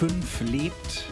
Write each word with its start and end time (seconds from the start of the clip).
Nummer 0.00 0.12
5 0.12 0.40
lebt. 0.50 1.04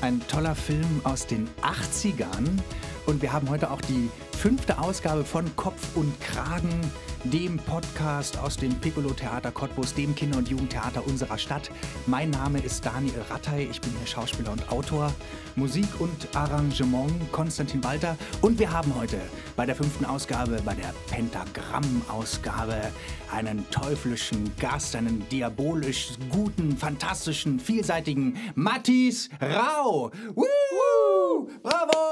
Ein 0.00 0.20
toller 0.28 0.54
Film 0.54 1.00
aus 1.04 1.26
den 1.26 1.48
80ern. 1.62 2.58
Und 3.06 3.20
wir 3.22 3.32
haben 3.32 3.48
heute 3.50 3.70
auch 3.70 3.80
die 3.82 4.10
fünfte 4.36 4.78
Ausgabe 4.78 5.24
von 5.24 5.44
Kopf 5.56 5.94
und 5.94 6.18
Kragen, 6.20 6.80
dem 7.24 7.56
Podcast 7.56 8.38
aus 8.38 8.56
dem 8.56 8.74
Piccolo 8.80 9.10
Theater 9.10 9.50
Cottbus, 9.50 9.94
dem 9.94 10.14
Kinder- 10.14 10.38
und 10.38 10.48
Jugendtheater 10.48 11.06
unserer 11.06 11.38
Stadt. 11.38 11.70
Mein 12.06 12.30
Name 12.30 12.60
ist 12.60 12.84
Daniel 12.84 13.22
Rattay, 13.30 13.64
ich 13.70 13.80
bin 13.80 13.90
hier 13.96 14.06
Schauspieler 14.06 14.52
und 14.52 14.70
Autor. 14.70 15.12
Musik 15.56 15.88
und 16.00 16.28
Arrangement 16.34 17.12
Konstantin 17.32 17.82
Walter. 17.82 18.16
Und 18.42 18.58
wir 18.58 18.72
haben 18.72 18.94
heute 18.94 19.18
bei 19.56 19.64
der 19.64 19.74
fünften 19.74 20.04
Ausgabe, 20.04 20.60
bei 20.64 20.74
der 20.74 20.92
Pentagramm-Ausgabe, 21.10 22.90
einen 23.32 23.68
teuflischen 23.70 24.52
Gast, 24.58 24.94
einen 24.94 25.26
diabolisch 25.28 26.10
guten, 26.30 26.76
fantastischen, 26.76 27.58
vielseitigen 27.58 28.36
Matthias 28.54 29.28
Rau. 29.40 30.10
Woo! 30.34 31.48
Bravo! 31.62 32.04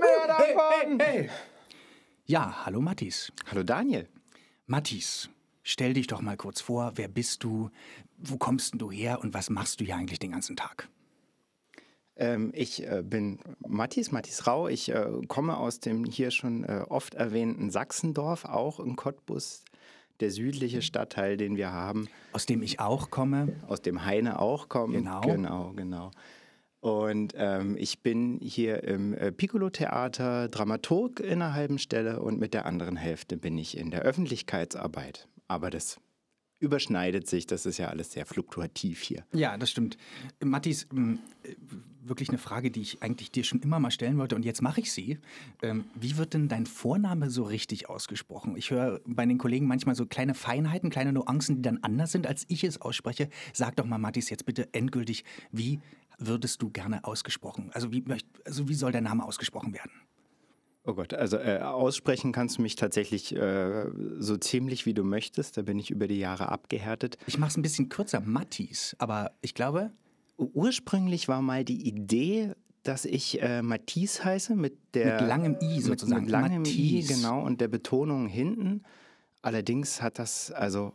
Mehr 0.00 0.26
davon! 0.26 0.98
Hey, 0.98 1.06
hey, 1.06 1.22
hey. 1.22 1.30
Ja, 2.28 2.66
hallo 2.66 2.80
Matthias. 2.80 3.30
Hallo 3.48 3.62
Daniel. 3.62 4.08
Matthias, 4.66 5.30
stell 5.62 5.94
dich 5.94 6.08
doch 6.08 6.20
mal 6.20 6.36
kurz 6.36 6.60
vor. 6.60 6.90
Wer 6.96 7.06
bist 7.06 7.44
du? 7.44 7.70
Wo 8.18 8.36
kommst 8.36 8.74
du 8.78 8.90
her? 8.90 9.20
Und 9.20 9.32
was 9.32 9.48
machst 9.48 9.80
du 9.80 9.84
hier 9.84 9.94
eigentlich 9.94 10.18
den 10.18 10.32
ganzen 10.32 10.56
Tag? 10.56 10.88
Ähm, 12.16 12.50
ich 12.52 12.84
äh, 12.84 13.04
bin 13.04 13.38
Matthias, 13.64 14.10
Matthias 14.10 14.44
Rau. 14.44 14.66
Ich 14.66 14.88
äh, 14.88 15.06
komme 15.28 15.56
aus 15.56 15.78
dem 15.78 16.04
hier 16.04 16.32
schon 16.32 16.64
äh, 16.64 16.84
oft 16.88 17.14
erwähnten 17.14 17.70
Sachsendorf, 17.70 18.44
auch 18.44 18.80
in 18.80 18.96
Cottbus, 18.96 19.62
der 20.18 20.32
südliche 20.32 20.82
Stadtteil, 20.82 21.36
den 21.36 21.56
wir 21.56 21.70
haben. 21.70 22.08
Aus 22.32 22.44
dem 22.44 22.60
ich 22.60 22.80
auch 22.80 23.10
komme. 23.10 23.54
Aus 23.68 23.82
dem 23.82 24.04
Heine 24.04 24.40
auch 24.40 24.68
komme. 24.68 24.94
Genau. 24.94 25.20
Genau, 25.20 25.72
genau. 25.76 26.10
Und 26.86 27.34
ähm, 27.36 27.76
ich 27.76 27.98
bin 27.98 28.38
hier 28.40 28.84
im 28.84 29.12
äh, 29.12 29.32
Piccolo-Theater 29.32 30.48
Dramaturg 30.48 31.18
in 31.18 31.42
einer 31.42 31.52
halben 31.52 31.80
Stelle 31.80 32.20
und 32.20 32.38
mit 32.38 32.54
der 32.54 32.64
anderen 32.64 32.94
Hälfte 32.94 33.36
bin 33.36 33.58
ich 33.58 33.76
in 33.76 33.90
der 33.90 34.02
Öffentlichkeitsarbeit. 34.02 35.26
Aber 35.48 35.70
das 35.70 35.98
überschneidet 36.60 37.26
sich, 37.26 37.48
das 37.48 37.66
ist 37.66 37.78
ja 37.78 37.88
alles 37.88 38.12
sehr 38.12 38.24
fluktuativ 38.24 39.02
hier. 39.02 39.24
Ja, 39.32 39.58
das 39.58 39.70
stimmt. 39.70 39.96
Matthias, 40.38 40.86
ähm, 40.92 41.18
wirklich 42.02 42.28
eine 42.28 42.38
Frage, 42.38 42.70
die 42.70 42.82
ich 42.82 43.02
eigentlich 43.02 43.32
dir 43.32 43.42
schon 43.42 43.60
immer 43.62 43.80
mal 43.80 43.90
stellen 43.90 44.16
wollte 44.16 44.36
und 44.36 44.44
jetzt 44.44 44.62
mache 44.62 44.80
ich 44.80 44.92
sie. 44.92 45.18
Ähm, 45.62 45.86
wie 45.96 46.16
wird 46.16 46.34
denn 46.34 46.46
dein 46.46 46.66
Vorname 46.66 47.30
so 47.30 47.42
richtig 47.42 47.88
ausgesprochen? 47.88 48.56
Ich 48.56 48.70
höre 48.70 49.00
bei 49.04 49.26
den 49.26 49.38
Kollegen 49.38 49.66
manchmal 49.66 49.96
so 49.96 50.06
kleine 50.06 50.34
Feinheiten, 50.34 50.90
kleine 50.90 51.12
Nuancen, 51.12 51.56
die 51.56 51.62
dann 51.62 51.78
anders 51.82 52.12
sind, 52.12 52.28
als 52.28 52.44
ich 52.46 52.62
es 52.62 52.80
ausspreche. 52.80 53.28
Sag 53.52 53.74
doch 53.74 53.86
mal, 53.86 53.98
Matthias, 53.98 54.30
jetzt 54.30 54.46
bitte 54.46 54.72
endgültig, 54.72 55.24
wie 55.50 55.80
würdest 56.18 56.62
du 56.62 56.70
gerne 56.70 57.04
ausgesprochen? 57.04 57.70
Also 57.72 57.92
wie, 57.92 58.04
also 58.44 58.68
wie 58.68 58.74
soll 58.74 58.92
der 58.92 59.00
Name 59.00 59.24
ausgesprochen 59.24 59.72
werden? 59.74 59.92
Oh 60.88 60.94
Gott, 60.94 61.12
also 61.14 61.36
äh, 61.36 61.58
aussprechen 61.58 62.30
kannst 62.30 62.58
du 62.58 62.62
mich 62.62 62.76
tatsächlich 62.76 63.34
äh, 63.34 63.86
so 64.18 64.36
ziemlich 64.36 64.86
wie 64.86 64.94
du 64.94 65.02
möchtest. 65.02 65.56
Da 65.56 65.62
bin 65.62 65.80
ich 65.80 65.90
über 65.90 66.06
die 66.06 66.18
Jahre 66.18 66.48
abgehärtet. 66.48 67.18
Ich 67.26 67.38
mache 67.38 67.50
es 67.50 67.56
ein 67.56 67.62
bisschen 67.62 67.88
kürzer, 67.88 68.20
Mattis, 68.20 68.94
aber 68.98 69.32
ich 69.40 69.54
glaube. 69.54 69.90
Ursprünglich 70.38 71.28
war 71.28 71.42
mal 71.42 71.64
die 71.64 71.88
Idee, 71.88 72.52
dass 72.84 73.04
ich 73.04 73.42
äh, 73.42 73.62
Matisse 73.62 74.24
heiße 74.24 74.54
mit 74.54 74.78
der 74.94 75.20
mit 75.20 75.28
langem 75.28 75.56
i 75.60 75.80
sozusagen. 75.80 76.20
Mit, 76.20 76.24
mit 76.26 76.30
langem 76.30 76.62
Matisse. 76.62 76.78
i 76.78 77.02
genau 77.02 77.44
und 77.44 77.60
der 77.60 77.68
Betonung 77.68 78.28
hinten. 78.28 78.82
Allerdings 79.42 80.02
hat 80.02 80.20
das 80.20 80.52
also 80.52 80.92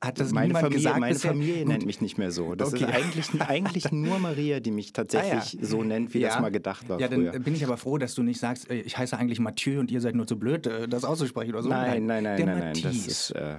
hat 0.00 0.20
das 0.20 0.32
meine 0.32 0.54
Familie, 0.54 0.76
gesagt 0.78 1.00
meine 1.00 1.14
bisher? 1.14 1.30
Familie 1.32 1.58
Gut. 1.60 1.68
nennt 1.68 1.86
mich 1.86 2.00
nicht 2.00 2.16
mehr 2.16 2.30
so. 2.30 2.54
Das 2.54 2.72
Okay. 2.72 2.84
ist 2.84 2.90
eigentlich, 2.94 3.40
eigentlich 3.42 3.92
nur 3.92 4.18
Maria, 4.18 4.60
die 4.60 4.70
mich 4.70 4.92
tatsächlich 4.92 5.58
Ah, 5.58 5.60
ja. 5.60 5.66
so 5.66 5.82
nennt, 5.82 6.14
wie 6.14 6.20
Ja. 6.20 6.28
das 6.28 6.40
mal 6.40 6.50
gedacht 6.52 6.88
war 6.88 7.00
Ja, 7.00 7.08
früher. 7.08 7.32
dann 7.32 7.42
bin 7.42 7.54
ich 7.54 7.64
aber 7.64 7.76
froh, 7.76 7.98
dass 7.98 8.14
du 8.14 8.22
nicht 8.22 8.38
sagst, 8.40 8.70
äh, 8.70 8.80
ich 8.80 8.96
heiße 8.96 9.16
eigentlich 9.18 9.40
Mathieu 9.40 9.80
und 9.80 9.90
ihr 9.90 10.00
seid 10.00 10.14
nur 10.14 10.26
zu 10.26 10.38
blöd, 10.38 10.66
äh, 10.66 10.86
das 10.88 11.04
auszusprechen 11.04 11.50
oder 11.52 11.62
so. 11.64 11.68
nein, 11.68 12.06
nein, 12.06 12.22
nein, 12.22 12.36
der 12.36 12.46
nein, 12.46 12.58
nein. 12.74 12.82
Das 12.82 13.06
ist, 13.06 13.30
äh, 13.32 13.56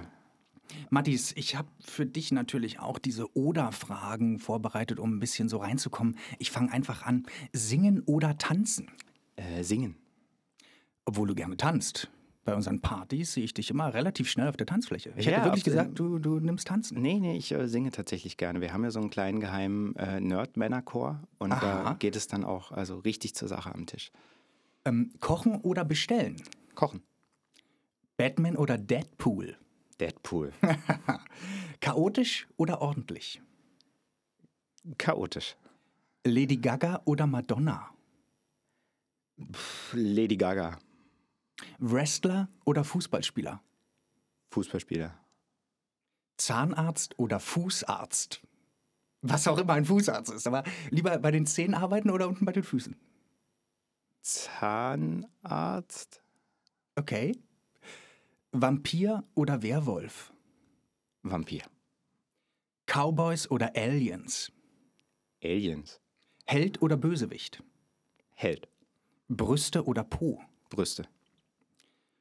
Mattis, 0.90 1.32
ich 1.36 1.56
habe 1.56 1.68
für 1.80 2.06
dich 2.06 2.32
natürlich 2.32 2.80
auch 2.80 2.98
diese 2.98 3.36
Oder-Fragen 3.36 4.38
vorbereitet, 4.38 4.98
um 4.98 5.16
ein 5.16 5.20
bisschen 5.20 5.48
so 5.48 5.58
reinzukommen. 5.58 6.16
Ich 6.38 6.50
fange 6.50 6.72
einfach 6.72 7.02
an. 7.02 7.26
Singen 7.52 8.02
oder 8.06 8.38
tanzen? 8.38 8.90
äh, 9.36 9.62
singen. 9.62 9.96
Obwohl 11.04 11.28
du 11.28 11.34
gerne 11.34 11.56
tanzt. 11.56 12.08
Bei 12.44 12.54
unseren 12.54 12.80
Partys 12.80 13.32
sehe 13.32 13.44
ich 13.44 13.54
dich 13.54 13.70
immer 13.70 13.94
relativ 13.94 14.28
schnell 14.28 14.48
auf 14.48 14.56
der 14.56 14.66
Tanzfläche. 14.66 15.14
Ich 15.16 15.24
Ja, 15.24 15.32
hätte 15.32 15.44
wirklich 15.46 15.64
gesagt, 15.64 15.98
du, 15.98 16.18
du 16.18 16.40
nimmst 16.40 16.68
Tanzen. 16.68 17.00
Nee, 17.00 17.18
nee, 17.18 17.36
ich 17.36 17.52
äh, 17.52 17.66
singe 17.68 17.90
tatsächlich 17.90 18.36
gerne. 18.36 18.60
Wir 18.60 18.72
haben 18.74 18.84
ja 18.84 18.90
so 18.90 19.00
einen 19.00 19.08
kleinen 19.10 19.40
geheimen 19.40 19.96
äh, 19.96 20.20
Nerd-Männerchor 20.20 21.22
und 21.38 21.52
Aha. 21.52 21.84
da 21.84 21.92
geht 21.98 22.16
es 22.16 22.26
dann 22.26 22.44
auch 22.44 22.70
also 22.70 22.98
richtig 22.98 23.34
zur 23.34 23.48
Sache 23.48 23.74
am 23.74 23.86
Tisch. 23.86 24.10
Ähm, 24.84 25.12
kochen 25.20 25.56
oder 25.62 25.84
bestellen? 25.84 26.36
Kochen. 26.74 27.02
Batman 28.18 28.56
oder 28.56 28.76
Deadpool? 28.76 29.56
Deadpool. 29.98 30.52
Chaotisch 31.80 32.46
oder 32.56 32.82
ordentlich? 32.82 33.40
Chaotisch. 34.98 35.56
Lady 36.26 36.56
Gaga 36.56 37.00
oder 37.06 37.26
Madonna? 37.26 37.88
Pff, 39.52 39.94
Lady 39.96 40.36
Gaga. 40.36 40.78
Wrestler 41.78 42.48
oder 42.64 42.84
Fußballspieler? 42.84 43.62
Fußballspieler. 44.50 45.18
Zahnarzt 46.36 47.18
oder 47.18 47.40
Fußarzt? 47.40 48.42
Was 49.22 49.48
auch 49.48 49.58
immer 49.58 49.72
ein 49.72 49.84
Fußarzt 49.84 50.32
ist, 50.32 50.46
aber 50.46 50.64
lieber 50.90 51.18
bei 51.18 51.30
den 51.30 51.46
Zähnen 51.46 51.74
arbeiten 51.74 52.10
oder 52.10 52.28
unten 52.28 52.44
bei 52.44 52.52
den 52.52 52.62
Füßen? 52.62 52.96
Zahnarzt. 54.20 56.22
Okay. 56.96 57.32
Vampir 58.52 59.24
oder 59.34 59.62
Werwolf? 59.62 60.32
Vampir. 61.22 61.62
Cowboys 62.86 63.50
oder 63.50 63.74
Aliens? 63.74 64.52
Aliens. 65.42 66.00
Held 66.44 66.82
oder 66.82 66.96
Bösewicht? 66.96 67.62
Held. 68.34 68.68
Brüste 69.28 69.86
oder 69.86 70.04
Po? 70.04 70.42
Brüste. 70.68 71.08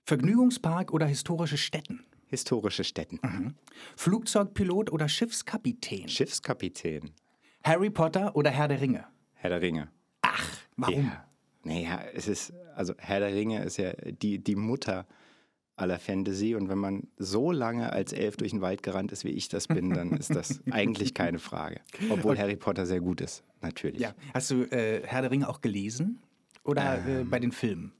Vergnügungspark 0.05 0.93
oder 0.93 1.05
historische 1.05 1.57
Stätten? 1.57 2.05
Historische 2.27 2.83
Stätten. 2.83 3.19
Mhm. 3.21 3.55
Flugzeugpilot 3.95 4.91
oder 4.91 5.07
Schiffskapitän? 5.07 6.09
Schiffskapitän. 6.09 7.11
Harry 7.63 7.89
Potter 7.89 8.35
oder 8.35 8.49
Herr 8.49 8.67
der 8.67 8.81
Ringe? 8.81 9.05
Herr 9.33 9.49
der 9.49 9.61
Ringe. 9.61 9.89
Ach, 10.21 10.49
warum? 10.75 11.05
Ja. 11.05 11.25
Naja, 11.63 12.01
es 12.13 12.27
ist, 12.27 12.53
also 12.75 12.93
Herr 12.97 13.19
der 13.19 13.33
Ringe 13.33 13.63
ist 13.63 13.77
ja 13.77 13.93
die, 13.93 14.39
die 14.39 14.55
Mutter 14.55 15.05
aller 15.75 15.99
Fantasy 15.99 16.55
und 16.55 16.69
wenn 16.69 16.77
man 16.77 17.07
so 17.17 17.51
lange 17.51 17.91
als 17.93 18.13
Elf 18.13 18.37
durch 18.37 18.51
den 18.51 18.61
Wald 18.61 18.83
gerannt 18.83 19.11
ist, 19.11 19.23
wie 19.23 19.29
ich 19.29 19.47
das 19.47 19.67
bin, 19.67 19.91
dann 19.91 20.11
ist 20.11 20.35
das 20.35 20.61
eigentlich 20.71 21.13
keine 21.13 21.39
Frage. 21.39 21.81
Obwohl 22.09 22.37
Harry 22.37 22.55
Potter 22.55 22.85
sehr 22.85 22.99
gut 22.99 23.21
ist, 23.21 23.43
natürlich. 23.61 24.01
Ja. 24.01 24.13
Hast 24.33 24.51
du 24.51 24.63
äh, 24.63 25.01
Herr 25.05 25.21
der 25.21 25.31
Ringe 25.31 25.47
auch 25.47 25.61
gelesen? 25.61 26.19
Oder 26.63 27.05
äh, 27.07 27.23
bei 27.23 27.39
den 27.39 27.51
Filmen? 27.51 27.93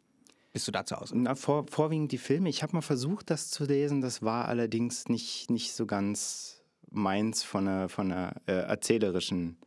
Bist 0.54 0.68
du 0.68 0.72
da 0.72 0.86
zu 0.86 0.96
Hause? 0.96 1.18
Na, 1.18 1.34
vor, 1.34 1.66
vorwiegend 1.68 2.12
die 2.12 2.20
Filme. 2.20 2.48
Ich 2.48 2.62
habe 2.62 2.74
mal 2.74 2.82
versucht, 2.82 3.32
das 3.32 3.50
zu 3.50 3.66
lesen. 3.66 4.02
Das 4.02 4.22
war 4.22 4.48
allerdings 4.48 5.10
nicht, 5.10 5.50
nicht 5.50 5.74
so 5.74 5.88
ganz 5.88 6.62
meins 6.92 7.44
von 7.44 7.68
einer, 7.68 7.90
von 7.90 8.12
einer 8.12 8.36
äh, 8.46 8.54
erzählerischen 8.54 9.58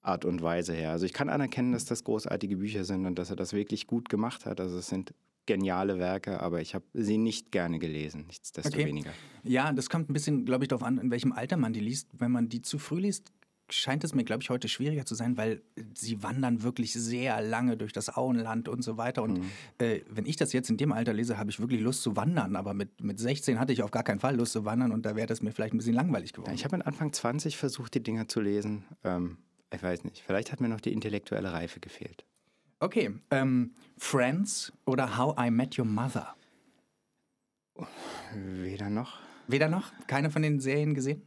Art 0.00 0.24
und 0.24 0.40
Weise 0.40 0.74
her. 0.74 0.92
Also 0.92 1.06
ich 1.06 1.12
kann 1.12 1.28
anerkennen, 1.28 1.72
dass 1.72 1.84
das 1.84 2.04
großartige 2.04 2.56
Bücher 2.56 2.84
sind 2.84 3.04
und 3.04 3.18
dass 3.18 3.30
er 3.30 3.36
das 3.36 3.52
wirklich 3.52 3.88
gut 3.88 4.08
gemacht 4.08 4.46
hat. 4.46 4.60
Also 4.60 4.78
es 4.78 4.86
sind 4.86 5.12
geniale 5.46 5.98
Werke, 5.98 6.40
aber 6.40 6.60
ich 6.60 6.76
habe 6.76 6.84
sie 6.92 7.18
nicht 7.18 7.50
gerne 7.50 7.80
gelesen, 7.80 8.26
nichtsdestoweniger. 8.26 9.10
Ja, 9.42 9.72
das 9.72 9.90
kommt 9.90 10.08
ein 10.08 10.12
bisschen, 10.12 10.44
glaube 10.44 10.64
ich, 10.64 10.68
darauf 10.68 10.84
an, 10.84 10.98
in 10.98 11.10
welchem 11.10 11.32
Alter 11.32 11.56
man 11.56 11.72
die 11.72 11.80
liest. 11.80 12.08
Wenn 12.12 12.30
man 12.30 12.48
die 12.48 12.62
zu 12.62 12.78
früh 12.78 13.00
liest, 13.00 13.32
scheint 13.72 14.04
es 14.04 14.14
mir, 14.14 14.24
glaube 14.24 14.42
ich, 14.42 14.50
heute 14.50 14.68
schwieriger 14.68 15.04
zu 15.04 15.14
sein, 15.14 15.36
weil 15.36 15.62
sie 15.94 16.22
wandern 16.22 16.62
wirklich 16.62 16.92
sehr 16.92 17.40
lange 17.40 17.76
durch 17.76 17.92
das 17.92 18.14
Auenland 18.16 18.68
und 18.68 18.82
so 18.82 18.96
weiter. 18.96 19.22
Und 19.22 19.40
äh, 19.78 20.00
wenn 20.08 20.26
ich 20.26 20.36
das 20.36 20.52
jetzt 20.52 20.70
in 20.70 20.76
dem 20.76 20.92
Alter 20.92 21.12
lese, 21.12 21.38
habe 21.38 21.50
ich 21.50 21.60
wirklich 21.60 21.80
Lust 21.80 22.02
zu 22.02 22.16
wandern. 22.16 22.56
Aber 22.56 22.74
mit, 22.74 23.02
mit 23.02 23.18
16 23.18 23.58
hatte 23.58 23.72
ich 23.72 23.82
auf 23.82 23.90
gar 23.90 24.02
keinen 24.02 24.20
Fall 24.20 24.36
Lust 24.36 24.52
zu 24.52 24.64
wandern 24.64 24.92
und 24.92 25.06
da 25.06 25.16
wäre 25.16 25.26
das 25.26 25.42
mir 25.42 25.52
vielleicht 25.52 25.74
ein 25.74 25.78
bisschen 25.78 25.94
langweilig 25.94 26.32
geworden. 26.32 26.54
Ich 26.54 26.64
habe 26.64 26.76
mit 26.76 26.86
Anfang 26.86 27.12
20 27.12 27.56
versucht, 27.56 27.94
die 27.94 28.02
Dinger 28.02 28.28
zu 28.28 28.40
lesen. 28.40 28.84
Ähm, 29.04 29.38
ich 29.74 29.82
weiß 29.82 30.04
nicht, 30.04 30.22
vielleicht 30.22 30.52
hat 30.52 30.60
mir 30.60 30.68
noch 30.68 30.80
die 30.80 30.92
intellektuelle 30.92 31.52
Reife 31.52 31.80
gefehlt. 31.80 32.24
Okay, 32.78 33.10
ähm, 33.30 33.74
Friends 33.96 34.72
oder 34.84 35.16
How 35.16 35.36
I 35.40 35.50
Met 35.50 35.78
Your 35.78 35.84
Mother? 35.84 36.34
Weder 38.34 38.90
noch. 38.90 39.20
Weder 39.46 39.68
noch? 39.68 39.92
Keine 40.06 40.30
von 40.30 40.42
den 40.42 40.60
Serien 40.60 40.94
gesehen? 40.94 41.22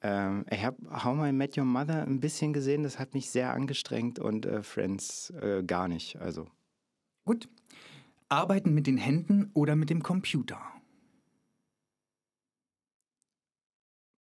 Ähm, 0.00 0.44
ich 0.50 0.64
habe 0.64 0.76
How 1.04 1.28
I 1.28 1.32
Met 1.32 1.58
Your 1.58 1.64
Mother 1.64 2.02
ein 2.02 2.20
bisschen 2.20 2.52
gesehen, 2.52 2.82
das 2.82 2.98
hat 2.98 3.14
mich 3.14 3.30
sehr 3.30 3.52
angestrengt 3.52 4.18
und 4.18 4.46
äh, 4.46 4.62
Friends 4.62 5.30
äh, 5.30 5.62
gar 5.64 5.88
nicht. 5.88 6.16
Also 6.20 6.46
Gut. 7.24 7.48
Arbeiten 8.28 8.74
mit 8.74 8.86
den 8.86 8.98
Händen 8.98 9.50
oder 9.54 9.74
mit 9.74 9.90
dem 9.90 10.02
Computer? 10.02 10.60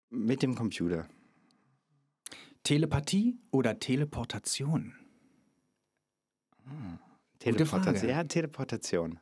mit 0.10 0.42
dem 0.42 0.56
Computer. 0.56 1.08
Telepathie 2.64 3.38
oder 3.52 3.80
Teleportation? 3.80 4.94
Teleportation. 7.40 7.96
Frage. 7.96 8.10
Ja, 8.10 8.24
Teleportation. 8.24 9.20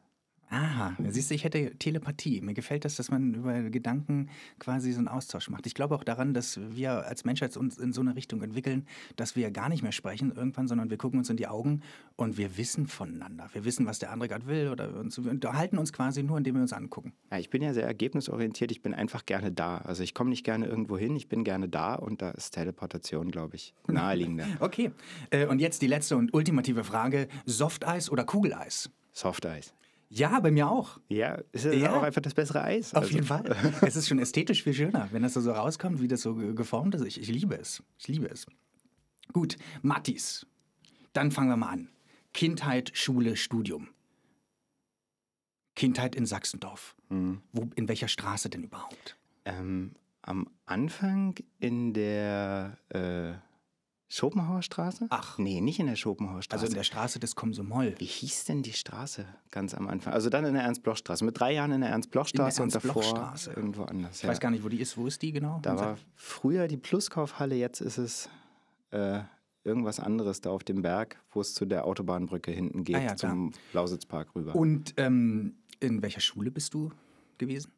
Aha, 0.49 0.95
siehst 1.07 1.31
du, 1.31 1.35
ich 1.35 1.43
hätte 1.43 1.75
Telepathie. 1.77 2.39
Mir 2.41 2.53
gefällt 2.53 2.85
das, 2.85 2.95
dass 2.95 3.09
man 3.09 3.33
über 3.33 3.61
Gedanken 3.63 4.29
quasi 4.59 4.91
so 4.91 4.99
einen 4.99 5.07
Austausch 5.07 5.49
macht. 5.49 5.65
Ich 5.65 5.73
glaube 5.73 5.95
auch 5.95 6.03
daran, 6.03 6.33
dass 6.33 6.59
wir 6.75 7.05
als 7.05 7.25
Menschheit 7.25 7.57
uns 7.57 7.77
in 7.77 7.93
so 7.93 8.01
eine 8.01 8.15
Richtung 8.15 8.41
entwickeln, 8.43 8.85
dass 9.15 9.35
wir 9.35 9.49
gar 9.51 9.69
nicht 9.69 9.81
mehr 9.81 9.91
sprechen 9.91 10.31
irgendwann, 10.35 10.67
sondern 10.67 10.89
wir 10.89 10.97
gucken 10.97 11.19
uns 11.19 11.29
in 11.29 11.37
die 11.37 11.47
Augen 11.47 11.81
und 12.15 12.37
wir 12.37 12.57
wissen 12.57 12.87
voneinander. 12.87 13.49
Wir 13.53 13.65
wissen, 13.65 13.85
was 13.85 13.99
der 13.99 14.11
andere 14.11 14.29
gerade 14.29 14.45
will 14.45 14.69
oder 14.69 14.93
uns, 14.95 15.21
wir 15.23 15.31
unterhalten 15.31 15.77
uns 15.77 15.91
quasi 15.91 16.21
nur, 16.21 16.37
indem 16.37 16.55
wir 16.55 16.61
uns 16.61 16.73
angucken. 16.73 17.13
Ja, 17.31 17.39
ich 17.39 17.49
bin 17.49 17.61
ja 17.61 17.73
sehr 17.73 17.85
ergebnisorientiert. 17.85 18.71
Ich 18.71 18.81
bin 18.81 18.93
einfach 18.93 19.25
gerne 19.25 19.51
da. 19.51 19.79
Also 19.79 20.03
ich 20.03 20.13
komme 20.13 20.29
nicht 20.29 20.43
gerne 20.43 20.67
irgendwo 20.67 20.97
hin. 20.97 21.15
Ich 21.15 21.27
bin 21.27 21.43
gerne 21.43 21.67
da 21.69 21.95
und 21.95 22.21
da 22.21 22.31
ist 22.31 22.51
Teleportation, 22.51 23.31
glaube 23.31 23.55
ich, 23.55 23.73
naheliegender. 23.87 24.45
Okay, 24.59 24.91
äh, 25.31 25.45
und 25.45 25.59
jetzt 25.59 25.81
die 25.81 25.87
letzte 25.87 26.17
und 26.17 26.33
ultimative 26.33 26.83
Frage: 26.83 27.27
Softeis 27.45 28.09
oder 28.09 28.23
Kugeleis? 28.23 28.89
Softeis. 29.11 29.73
Ja, 30.17 30.39
bei 30.39 30.49
mir 30.51 30.69
auch. 30.69 30.99
Ja, 31.09 31.39
ist 31.51 31.65
das 31.65 31.75
Ja. 31.75 31.93
auch 31.97 32.03
einfach 32.03 32.21
das 32.21 32.33
bessere 32.33 32.63
Eis. 32.63 32.93
Auf 32.93 33.03
Also- 33.03 33.13
jeden 33.15 33.25
Fall. 33.25 33.43
Es 33.81 33.95
ist 33.97 34.07
schon 34.07 34.19
ästhetisch 34.19 34.63
viel 34.63 34.73
schöner, 34.73 35.09
wenn 35.11 35.23
das 35.23 35.33
so 35.33 35.51
rauskommt, 35.51 35.99
wie 36.01 36.07
das 36.07 36.21
so 36.21 36.35
ge- 36.35 36.53
geformt 36.53 36.95
ist. 36.95 37.03
Ich, 37.05 37.19
ich 37.19 37.27
liebe 37.27 37.55
es. 37.57 37.83
Ich 37.97 38.07
liebe 38.07 38.27
es. 38.29 38.45
Gut, 39.33 39.57
Mattis. 39.81 40.45
Dann 41.13 41.31
fangen 41.31 41.49
wir 41.49 41.57
mal 41.57 41.69
an. 41.69 41.89
Kindheit, 42.33 42.91
Schule, 42.93 43.35
Studium. 43.35 43.89
Kindheit 45.75 46.15
in 46.15 46.25
Sachsendorf. 46.25 46.95
Mhm. 47.09 47.41
Wo, 47.51 47.69
in 47.75 47.87
welcher 47.87 48.07
Straße 48.07 48.49
denn 48.49 48.63
überhaupt? 48.63 49.17
Ähm, 49.43 49.93
am 50.21 50.47
Anfang 50.65 51.35
in 51.59 51.93
der 51.93 52.77
äh, 52.89 53.33
Schopenhauer 54.15 54.61
Straße? 54.61 55.07
Ach. 55.09 55.37
Nee, 55.37 55.59
nicht 55.59 55.77
in 55.77 55.87
der 55.87 55.97
Schopenhauer 55.97 56.41
Straße. 56.41 56.61
Also 56.61 56.71
in 56.71 56.77
der 56.77 56.85
Straße 56.85 57.19
des 57.19 57.35
Komsomol. 57.35 57.95
Wie 57.97 58.05
hieß 58.05 58.45
denn 58.45 58.63
die 58.63 58.71
Straße 58.71 59.25
ganz 59.51 59.73
am 59.73 59.89
Anfang? 59.89 60.13
Also 60.13 60.29
dann 60.29 60.45
in 60.45 60.53
der 60.53 60.63
Ernst-Bloch-Straße. 60.63 61.25
Mit 61.25 61.37
drei 61.37 61.51
Jahren 61.51 61.73
in 61.73 61.81
der 61.81 61.89
Ernst-Bloch-Straße 61.89 62.63
und 62.63 62.73
davor 62.73 63.03
Ernst-Bloch-Straße. 63.03 63.51
irgendwo 63.51 63.83
anders. 63.83 64.23
Ich 64.23 64.29
weiß 64.29 64.39
gar 64.39 64.51
nicht, 64.51 64.63
wo 64.63 64.69
die 64.69 64.79
ist. 64.79 64.97
Wo 64.97 65.05
ist 65.05 65.21
die 65.21 65.33
genau? 65.33 65.59
Da 65.61 65.77
war 65.77 65.97
früher 66.15 66.69
die 66.69 66.77
Pluskaufhalle, 66.77 67.55
jetzt 67.55 67.81
ist 67.81 67.97
es 67.97 68.29
äh, 68.91 69.19
irgendwas 69.65 69.99
anderes 69.99 70.39
da 70.39 70.51
auf 70.51 70.63
dem 70.63 70.81
Berg, 70.81 71.21
wo 71.31 71.41
es 71.41 71.53
zu 71.53 71.65
der 71.65 71.85
Autobahnbrücke 71.85 72.51
hinten 72.51 72.85
geht, 72.85 72.95
Ah 72.95 73.01
ja, 73.01 73.15
zum 73.17 73.51
Lausitzpark 73.73 74.33
rüber. 74.33 74.55
Und 74.55 74.93
ähm, 74.95 75.55
in 75.81 76.01
welcher 76.01 76.21
Schule 76.21 76.51
bist 76.51 76.73
du 76.73 76.89
gewesen? 77.37 77.73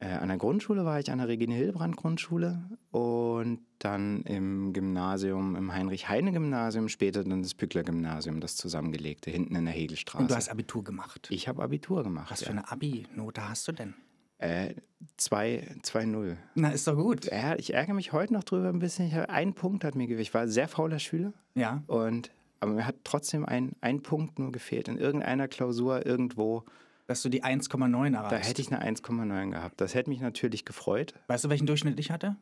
Äh, 0.00 0.10
an 0.12 0.28
der 0.28 0.36
Grundschule 0.38 0.84
war 0.84 1.00
ich 1.00 1.10
an 1.10 1.18
der 1.18 1.26
Regine 1.28 1.54
Hildebrand 1.54 1.96
Grundschule 1.96 2.62
und 2.92 3.60
dann 3.80 4.22
im 4.22 4.72
Gymnasium, 4.72 5.56
im 5.56 5.72
Heinrich-Heine-Gymnasium, 5.72 6.88
später 6.88 7.24
dann 7.24 7.42
das 7.42 7.54
Pückler-Gymnasium, 7.54 8.40
das 8.40 8.56
zusammengelegte, 8.56 9.30
hinten 9.30 9.56
in 9.56 9.64
der 9.64 9.74
Hegelstraße. 9.74 10.22
Und 10.22 10.30
du 10.30 10.36
hast 10.36 10.50
Abitur 10.50 10.84
gemacht. 10.84 11.28
ich 11.30 11.48
habe 11.48 11.62
Abitur 11.62 12.04
gemacht. 12.04 12.30
Was 12.30 12.40
ja. 12.40 12.46
für 12.46 12.52
eine 12.52 12.70
Abi-Note 12.70 13.48
hast 13.48 13.66
du 13.66 13.72
denn? 13.72 13.94
Äh, 14.38 14.74
2-0. 15.18 16.36
Na, 16.54 16.70
ist 16.70 16.86
doch 16.86 16.94
gut. 16.96 17.26
Ja, 17.26 17.56
ich 17.56 17.74
ärgere 17.74 17.94
mich 17.94 18.12
heute 18.12 18.32
noch 18.32 18.44
drüber 18.44 18.68
ein 18.68 18.78
bisschen. 18.78 19.12
Ein 19.12 19.54
Punkt 19.54 19.82
hat 19.84 19.96
mir 19.96 20.06
gefehlt. 20.06 20.28
Ich 20.28 20.34
war 20.34 20.42
ein 20.42 20.48
sehr 20.48 20.68
fauler 20.68 21.00
Schüler 21.00 21.32
Ja. 21.54 21.82
und 21.88 22.30
aber 22.60 22.72
mir 22.72 22.86
hat 22.86 22.96
trotzdem 23.04 23.44
ein, 23.44 23.72
ein 23.80 24.02
Punkt 24.02 24.38
nur 24.38 24.50
gefehlt. 24.50 24.88
In 24.88 24.96
irgendeiner 24.96 25.46
Klausur 25.48 26.04
irgendwo, 26.06 26.64
Dass 27.08 27.22
du 27.22 27.28
die 27.30 27.42
1,9 27.42 28.14
erreichst. 28.14 28.32
da 28.32 28.36
hätte 28.36 28.62
ich 28.62 28.72
eine 28.72 28.84
1,9 28.96 29.50
gehabt. 29.50 29.80
Das 29.80 29.94
hätte 29.94 30.10
mich 30.10 30.20
natürlich 30.20 30.64
gefreut. 30.64 31.14
Weißt 31.26 31.42
du, 31.44 31.48
welchen 31.48 31.66
Durchschnitt 31.66 31.98
ich 31.98 32.10
hatte? 32.12 32.36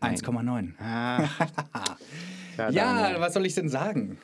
Nein. 0.00 0.16
1,9. 0.16 0.74
Ah, 0.80 1.18
ja, 2.56 2.70
Ja, 2.70 3.02
Daniel. 3.02 3.20
was 3.20 3.34
soll 3.34 3.44
ich 3.44 3.54
denn 3.54 3.68
sagen? 3.68 4.18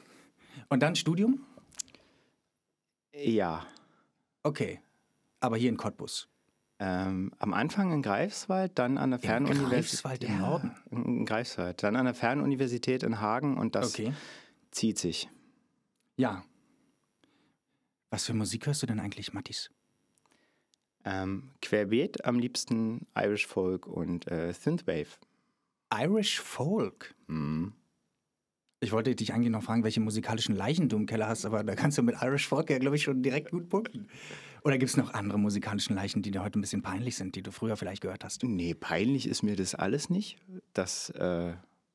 Und 0.70 0.82
dann 0.82 0.96
Studium? 0.96 1.40
ja. 3.12 3.66
Okay. 4.42 4.80
Aber 5.40 5.56
hier 5.56 5.68
in 5.70 5.76
Cottbus. 5.76 6.28
Ähm, 6.78 7.32
am 7.38 7.52
Anfang 7.54 7.92
in 7.92 8.02
Greifswald, 8.02 8.78
dann 8.78 8.98
an 8.98 9.10
der 9.10 9.18
Fernuniversität. 9.18 9.70
Greifswald 9.70 10.24
im 10.24 10.38
Norden? 10.38 10.76
In 10.90 11.24
Greifswald. 11.26 11.82
Dann 11.82 11.96
an 11.96 12.04
der 12.06 12.14
Fernuniversität 12.14 13.02
in 13.02 13.20
Hagen 13.20 13.56
und 13.56 13.74
das 13.74 13.94
Okay. 13.94 14.12
zieht 14.70 14.98
sich. 14.98 15.28
Ja. 16.16 16.44
Was 18.14 18.26
für 18.26 18.34
Musik 18.34 18.68
hörst 18.68 18.80
du 18.80 18.86
denn 18.86 19.00
eigentlich, 19.00 19.32
Mattis? 19.32 19.72
Ähm, 21.04 21.50
querbeet 21.60 22.24
am 22.24 22.38
liebsten 22.38 23.08
Irish 23.16 23.44
Folk 23.44 23.88
und 23.88 24.30
äh, 24.30 24.52
Synthwave. 24.52 25.08
Irish 25.92 26.38
Folk. 26.38 27.16
Ich 28.78 28.92
wollte 28.92 29.16
dich 29.16 29.34
eigentlich 29.34 29.50
noch 29.50 29.64
fragen, 29.64 29.82
welche 29.82 29.98
musikalischen 29.98 30.54
Leichen 30.54 30.88
du 30.88 30.96
im 30.96 31.06
Keller 31.06 31.26
hast, 31.26 31.44
aber 31.44 31.64
da 31.64 31.74
kannst 31.74 31.98
du 31.98 32.04
mit 32.04 32.14
Irish 32.22 32.46
Folk 32.46 32.70
ja, 32.70 32.78
glaube 32.78 32.94
ich, 32.94 33.02
schon 33.02 33.20
direkt 33.20 33.50
gut 33.50 33.68
punkten. 33.68 34.06
Oder 34.62 34.78
gibt 34.78 34.90
es 34.90 34.96
noch 34.96 35.12
andere 35.12 35.40
musikalischen 35.40 35.96
Leichen, 35.96 36.22
die 36.22 36.30
dir 36.30 36.44
heute 36.44 36.60
ein 36.60 36.62
bisschen 36.62 36.82
peinlich 36.82 37.16
sind, 37.16 37.34
die 37.34 37.42
du 37.42 37.50
früher 37.50 37.76
vielleicht 37.76 38.00
gehört 38.00 38.22
hast? 38.22 38.44
Nee, 38.44 38.74
peinlich 38.74 39.26
ist 39.26 39.42
mir 39.42 39.56
das 39.56 39.74
alles 39.74 40.08
nicht. 40.08 40.38
Das 40.72 41.10
äh, 41.10 41.54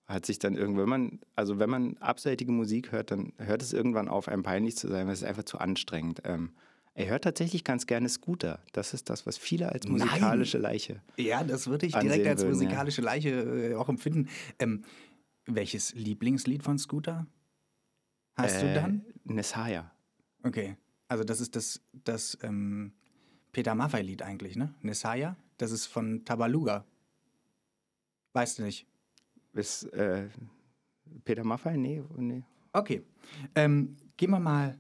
hat 0.10 0.26
sich 0.26 0.40
dann 0.40 0.56
irgendwann, 0.56 0.82
wenn 0.84 0.90
man, 0.90 1.20
also 1.36 1.60
wenn 1.60 1.70
man 1.70 1.98
abseitige 1.98 2.52
Musik 2.52 2.92
hört, 2.92 3.12
dann 3.12 3.32
hört 3.38 3.62
es 3.62 3.74
irgendwann 3.74 4.08
auf, 4.08 4.28
einem 4.28 4.44
peinlich 4.44 4.76
zu 4.76 4.88
sein, 4.88 5.06
weil 5.06 5.14
es 5.14 5.22
ist 5.22 5.28
einfach 5.28 5.44
zu 5.44 5.60
anstrengend. 5.60 6.22
Ähm, 6.26 6.52
er 6.96 7.08
hört 7.08 7.24
tatsächlich 7.24 7.64
ganz 7.64 7.86
gerne 7.86 8.10
Scooter. 8.10 8.60
Das 8.74 8.94
ist 8.94 9.10
das, 9.10 9.26
was 9.28 9.38
viele 9.38 9.72
als 9.72 9.86
Nein. 9.86 9.94
musikalische 9.94 10.58
Leiche. 10.58 11.02
Ja, 11.16 11.44
das 11.44 11.68
würde 11.68 11.86
ich 11.86 11.94
direkt 11.94 12.26
als 12.28 12.42
würden, 12.42 12.56
ja. 12.56 12.64
musikalische 12.64 13.02
Leiche 13.02 13.30
äh, 13.30 13.76
auch 13.76 13.88
empfinden. 13.88 14.28
Ähm, 14.58 14.84
welches 15.46 15.94
Lieblingslied 15.94 16.64
von 16.64 16.78
Scooter 16.80 17.28
hast 18.36 18.62
du 18.62 18.66
Äh, 18.66 18.74
dann? 18.74 19.06
Nessaya. 19.24 19.92
Okay, 20.44 20.76
also 21.08 21.24
das 21.24 21.40
ist 21.40 21.56
das, 21.56 21.82
das 22.04 22.38
ähm, 22.42 22.94
Peter 23.52 23.76
Maffay-Lied 23.76 24.24
eigentlich, 24.24 24.56
ne? 24.56 24.74
Nesaya? 24.82 25.38
Das 25.58 25.72
ist 25.72 25.86
von 25.86 26.26
Tabaluga. 26.26 26.86
Weißt 28.34 28.60
du 28.60 28.64
nicht? 28.64 28.88
Ist 29.54 29.84
äh, 29.94 30.30
Peter 31.26 31.44
Maffay? 31.44 31.78
Nee, 31.78 32.04
nee. 32.18 32.44
Okay, 32.72 33.04
ähm, 33.56 33.98
gehen 34.18 34.30
wir 34.30 34.40
mal 34.40 34.78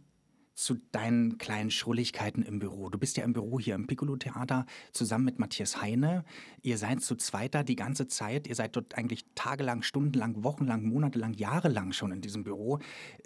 zu 0.60 0.76
deinen 0.92 1.38
kleinen 1.38 1.72
Schrulligkeiten 1.72 2.44
im 2.44 2.60
Büro. 2.60 2.90
Du 2.90 3.00
bist 3.00 3.16
ja 3.16 3.24
im 3.24 3.32
Büro 3.32 3.62
hier 3.62 3.76
im 3.76 3.88
Piccolo-Theater 3.88 4.66
zusammen 4.92 5.24
mit 5.24 5.40
Matthias 5.40 5.82
Heine. 5.82 6.26
Ihr 6.62 6.78
seid 6.78 7.02
zu 7.02 7.16
zweit 7.16 7.56
da 7.56 7.64
die 7.64 7.78
ganze 7.78 8.08
Zeit. 8.08 8.46
Ihr 8.46 8.56
seid 8.56 8.76
dort 8.76 8.98
eigentlich 8.98 9.26
tagelang, 9.36 9.84
stundenlang, 9.84 10.44
wochenlang, 10.44 10.84
monatelang, 10.84 11.34
jahrelang 11.34 11.94
schon 11.94 12.12
in 12.12 12.20
diesem 12.20 12.44
Büro. 12.44 12.80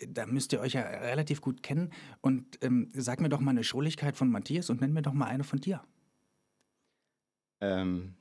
Da 0.08 0.28
müsst 0.28 0.54
ihr 0.54 0.60
euch 0.60 0.74
ja 0.74 0.84
relativ 0.84 1.42
gut 1.42 1.64
kennen. 1.64 1.90
Und 2.22 2.64
ähm, 2.64 2.92
sag 2.94 3.20
mir 3.20 3.30
doch 3.30 3.40
mal 3.40 3.52
eine 3.52 3.64
Schrulligkeit 3.64 4.16
von 4.16 4.30
Matthias 4.30 4.70
und 4.70 4.82
nenn 4.82 4.94
mir 4.94 5.02
doch 5.02 5.14
mal 5.14 5.26
eine 5.26 5.44
von 5.44 5.60
dir. 5.60 5.82
Ähm, 7.62 8.14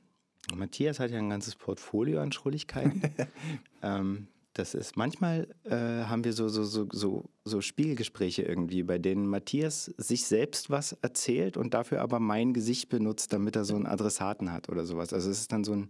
Matthias 0.53 0.99
hat 0.99 1.11
ja 1.11 1.17
ein 1.17 1.29
ganzes 1.29 1.55
Portfolio 1.55 2.19
an 2.19 2.31
Schrulligkeiten. 2.31 3.01
ähm, 3.81 4.27
das 4.53 4.75
ist 4.75 4.97
manchmal 4.97 5.47
äh, 5.63 6.05
haben 6.05 6.23
wir 6.23 6.33
so, 6.33 6.47
so, 6.47 6.63
so, 6.63 6.87
so, 6.91 7.25
so 7.43 7.61
Spiegelgespräche 7.61 8.43
irgendwie, 8.43 8.83
bei 8.83 8.99
denen 8.99 9.27
Matthias 9.27 9.85
sich 9.97 10.25
selbst 10.25 10.69
was 10.69 10.93
erzählt 11.01 11.57
und 11.57 11.73
dafür 11.73 12.01
aber 12.01 12.19
mein 12.19 12.53
Gesicht 12.53 12.89
benutzt, 12.89 13.33
damit 13.33 13.55
er 13.55 13.65
so 13.65 13.75
einen 13.75 13.87
Adressaten 13.87 14.51
hat 14.51 14.69
oder 14.69 14.85
sowas. 14.85 15.11
Also 15.11 15.31
es 15.31 15.39
ist 15.39 15.51
dann 15.51 15.63
so 15.63 15.73
ein, 15.73 15.89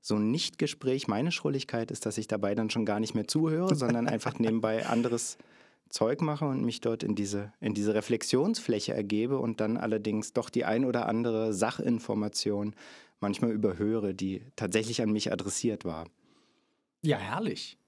so 0.00 0.14
ein 0.14 0.30
Nicht-Gespräch. 0.30 1.08
Meine 1.08 1.32
Schrulligkeit 1.32 1.90
ist, 1.90 2.06
dass 2.06 2.16
ich 2.16 2.28
dabei 2.28 2.54
dann 2.54 2.70
schon 2.70 2.86
gar 2.86 3.00
nicht 3.00 3.14
mehr 3.14 3.26
zuhöre, 3.26 3.74
sondern 3.74 4.06
einfach 4.06 4.34
nebenbei 4.38 4.86
anderes 4.86 5.36
Zeug 5.88 6.20
mache 6.20 6.44
und 6.44 6.64
mich 6.64 6.80
dort 6.80 7.02
in 7.02 7.14
diese, 7.14 7.52
in 7.60 7.74
diese 7.74 7.94
Reflexionsfläche 7.94 8.94
ergebe 8.94 9.38
und 9.38 9.60
dann 9.60 9.76
allerdings 9.76 10.32
doch 10.32 10.50
die 10.50 10.64
ein 10.64 10.84
oder 10.84 11.08
andere 11.08 11.52
Sachinformation 11.52 12.74
manchmal 13.20 13.52
überhöre, 13.52 14.14
die 14.14 14.42
tatsächlich 14.56 15.02
an 15.02 15.12
mich 15.12 15.32
adressiert 15.32 15.84
war. 15.84 16.06
Ja, 17.02 17.18
herrlich. 17.18 17.78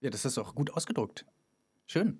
Ja, 0.00 0.10
das 0.10 0.24
ist 0.24 0.38
auch 0.38 0.54
gut 0.54 0.70
ausgedrückt. 0.70 1.26
Schön. 1.86 2.18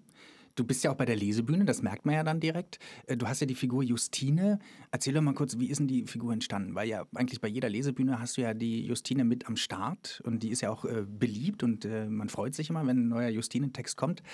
Du 0.59 0.65
bist 0.65 0.83
ja 0.83 0.91
auch 0.91 0.97
bei 0.97 1.05
der 1.05 1.15
Lesebühne, 1.15 1.65
das 1.65 1.83
merkt 1.83 2.05
man 2.05 2.17
ja 2.17 2.25
dann 2.25 2.41
direkt. 2.41 2.81
Äh, 3.07 3.17
Du 3.17 3.29
hast 3.29 3.39
ja 3.41 3.47
die 3.47 3.55
Figur 3.55 3.85
Justine. 3.85 4.59
Erzähl 4.91 5.15
doch 5.15 5.21
mal 5.21 5.35
kurz, 5.35 5.57
wie 5.59 5.69
ist 5.69 5.79
denn 5.79 5.87
die 5.87 6.05
Figur 6.05 6.33
entstanden? 6.33 6.75
Weil 6.75 6.89
ja 6.89 7.07
eigentlich 7.15 7.41
bei 7.41 7.47
jeder 7.47 7.69
Lesebühne 7.69 8.19
hast 8.19 8.37
du 8.37 8.41
ja 8.41 8.55
die 8.55 8.85
Justine 8.85 9.23
mit 9.23 9.47
am 9.47 9.57
Start 9.57 10.21
und 10.25 10.43
die 10.43 10.49
ist 10.49 10.63
ja 10.63 10.71
auch 10.71 10.85
äh, 10.85 11.05
beliebt 11.07 11.63
und 11.63 11.85
äh, 11.85 12.07
man 12.09 12.29
freut 12.29 12.57
sich 12.57 12.71
immer, 12.71 12.85
wenn 12.89 13.05
ein 13.05 13.09
neuer 13.09 13.29
Justine-Text 13.29 13.97
kommt. 13.97 14.25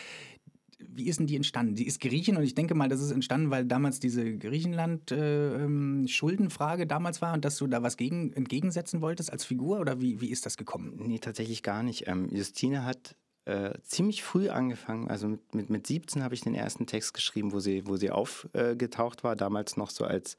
Wie 0.78 1.06
ist 1.06 1.18
denn 1.18 1.26
die 1.26 1.36
entstanden? 1.36 1.74
Die 1.74 1.86
ist 1.86 2.00
Griechin 2.00 2.36
und 2.36 2.42
ich 2.42 2.54
denke 2.54 2.74
mal, 2.74 2.88
das 2.88 3.00
ist 3.00 3.10
entstanden, 3.10 3.50
weil 3.50 3.64
damals 3.64 4.00
diese 4.00 4.36
Griechenland-Schuldenfrage 4.36 6.86
damals 6.86 7.22
war 7.22 7.34
und 7.34 7.44
dass 7.44 7.56
du 7.56 7.66
da 7.66 7.82
was 7.82 7.96
gegen, 7.96 8.32
entgegensetzen 8.32 9.00
wolltest 9.00 9.32
als 9.32 9.44
Figur 9.44 9.80
oder 9.80 10.00
wie, 10.00 10.20
wie 10.20 10.30
ist 10.30 10.46
das 10.46 10.56
gekommen? 10.56 10.94
Nee, 10.96 11.18
tatsächlich 11.18 11.62
gar 11.62 11.82
nicht. 11.82 12.06
Ähm, 12.06 12.28
Justine 12.30 12.84
hat 12.84 13.16
äh, 13.44 13.78
ziemlich 13.82 14.22
früh 14.22 14.48
angefangen. 14.48 15.08
Also 15.08 15.28
mit, 15.28 15.54
mit, 15.54 15.70
mit 15.70 15.86
17 15.86 16.22
habe 16.22 16.34
ich 16.34 16.40
den 16.40 16.54
ersten 16.54 16.86
Text 16.86 17.14
geschrieben, 17.14 17.52
wo 17.52 17.60
sie, 17.60 17.86
wo 17.86 17.96
sie 17.96 18.10
aufgetaucht 18.10 19.24
war, 19.24 19.36
damals 19.36 19.76
noch 19.76 19.90
so 19.90 20.04
als 20.04 20.36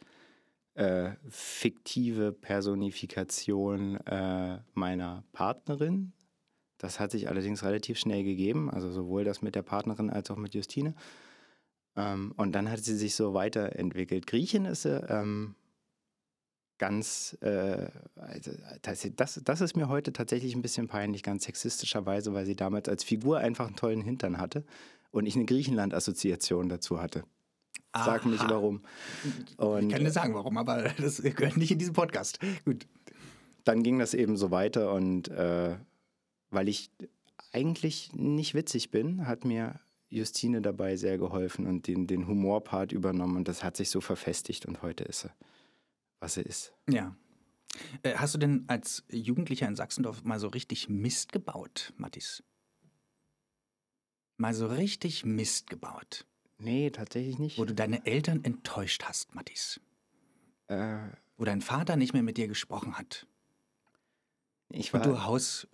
äh, 0.75 1.11
fiktive 1.29 2.33
Personifikation 2.33 3.95
äh, 4.07 4.59
meiner 4.73 5.23
Partnerin. 5.31 6.11
Das 6.77 6.99
hat 6.99 7.11
sich 7.11 7.29
allerdings 7.29 7.63
relativ 7.63 7.97
schnell 7.97 8.23
gegeben, 8.23 8.69
also 8.69 8.91
sowohl 8.91 9.23
das 9.23 9.41
mit 9.41 9.55
der 9.55 9.61
Partnerin 9.61 10.09
als 10.09 10.29
auch 10.29 10.37
mit 10.37 10.53
Justine. 10.53 10.93
Ähm, 11.95 12.33
und 12.35 12.51
dann 12.53 12.69
hat 12.69 12.79
sie 12.79 12.95
sich 12.95 13.15
so 13.15 13.33
weiterentwickelt. 13.33 14.27
Griechen 14.27 14.65
ist 14.65 14.81
sie 14.81 15.01
ähm, 15.09 15.55
ganz, 16.77 17.37
äh, 17.41 17.87
also 18.15 18.51
das, 19.15 19.41
das, 19.43 19.61
ist 19.61 19.75
mir 19.77 19.87
heute 19.87 20.11
tatsächlich 20.11 20.55
ein 20.55 20.61
bisschen 20.61 20.87
peinlich, 20.87 21.23
ganz 21.23 21.45
sexistischerweise, 21.45 22.33
weil 22.33 22.45
sie 22.45 22.55
damals 22.55 22.89
als 22.89 23.03
Figur 23.03 23.39
einfach 23.39 23.67
einen 23.67 23.77
tollen 23.77 24.01
Hintern 24.01 24.37
hatte 24.37 24.65
und 25.11 25.25
ich 25.25 25.35
eine 25.35 25.45
Griechenland-Assoziation 25.45 26.67
dazu 26.67 27.01
hatte. 27.01 27.23
Sag 27.93 28.21
Aha. 28.21 28.25
mir 28.25 28.33
nicht 28.33 28.49
warum. 28.49 28.81
Und 29.55 29.83
Ich 29.83 29.89
kann 29.89 30.03
dir 30.03 30.11
sagen, 30.11 30.33
warum, 30.33 30.57
aber 30.57 30.89
das 30.97 31.21
gehört 31.21 31.55
nicht 31.55 31.71
in 31.71 31.79
diesen 31.79 31.93
Podcast. 31.93 32.39
Gut. 32.65 32.85
dann 33.63 33.83
ging 33.83 33.97
das 33.99 34.13
eben 34.13 34.35
so 34.35 34.51
weiter 34.51 34.91
und 34.93 35.29
äh, 35.29 35.77
weil 36.49 36.67
ich 36.69 36.91
eigentlich 37.51 38.13
nicht 38.13 38.53
witzig 38.53 38.91
bin, 38.91 39.27
hat 39.27 39.45
mir 39.45 39.79
Justine 40.09 40.61
dabei 40.61 40.95
sehr 40.95 41.17
geholfen 41.17 41.67
und 41.67 41.87
den, 41.87 42.07
den 42.07 42.27
Humorpart 42.27 42.91
übernommen 42.91 43.35
und 43.37 43.47
das 43.47 43.63
hat 43.63 43.75
sich 43.77 43.89
so 43.89 44.01
verfestigt 44.01 44.65
und 44.65 44.81
heute 44.81 45.03
ist 45.03 45.21
sie, 45.21 45.31
was 46.19 46.35
sie 46.35 46.41
ist. 46.41 46.73
Ja. 46.89 47.15
Äh, 48.03 48.15
Hast 48.15 48.33
du 48.35 48.37
denn 48.37 48.63
als 48.67 49.03
Jugendlicher 49.11 49.67
in 49.67 49.75
Sachsendorf 49.75 50.23
mal 50.23 50.39
so 50.39 50.47
richtig 50.47 50.87
Mist 50.89 51.31
gebaut, 51.31 51.93
Mathis? 51.97 52.43
Mal 54.37 54.53
so 54.53 54.67
richtig 54.67 55.25
Mist 55.25 55.69
gebaut, 55.69 56.25
Nee, 56.57 56.89
tatsächlich 56.89 57.37
nicht. 57.39 57.57
wo 57.57 57.65
du 57.65 57.73
deine 57.73 58.05
Eltern 58.05 58.43
enttäuscht 58.43 59.03
hast, 59.03 59.33
Mathis. 59.33 59.79
Äh, 60.67 60.97
Wo 61.37 61.43
dein 61.45 61.61
Vater 61.61 61.95
nicht 61.95 62.13
mehr 62.13 62.23
mit 62.23 62.37
dir 62.37 62.47
gesprochen 62.47 62.97
hat. 62.97 63.27
Ich, 64.69 64.93
war, 64.93 65.05
Und 65.05 65.13
du 65.13 65.23
Haus, 65.23 65.67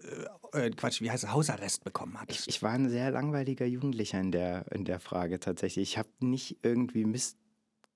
äh, 0.53 0.67
äh, 0.67 0.69
Quatsch, 0.71 1.01
wie 1.01 1.09
heißt 1.09 1.23
es, 1.23 1.31
Hausarrest 1.31 1.83
bekommen 1.83 2.19
hattest. 2.19 2.47
ich 2.47 2.61
war 2.61 2.71
ein 2.71 2.89
sehr 2.89 3.11
langweiliger 3.11 3.65
Jugendlicher 3.65 4.19
in 4.19 4.31
der, 4.31 4.65
in 4.71 4.85
der 4.85 4.99
Frage 4.99 5.39
tatsächlich. 5.39 5.91
Ich 5.91 5.97
habe 5.97 6.09
nicht 6.19 6.57
irgendwie 6.63 7.05
Mist 7.05 7.37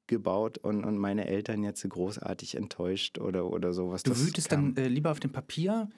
gebaut 0.08 0.58
und, 0.60 0.84
und 0.84 0.98
meine 0.98 1.28
Eltern 1.28 1.64
jetzt 1.64 1.88
großartig 1.88 2.56
enttäuscht 2.56 3.18
oder, 3.18 3.52
oder 3.52 3.74
sowas. 3.74 4.04
du 4.04 4.18
wütest 4.18 4.52
dann 4.52 4.76
äh, 4.78 4.88
lieber 4.88 5.12
auf 5.12 5.20
dem 5.20 5.32
Papier 5.32 5.90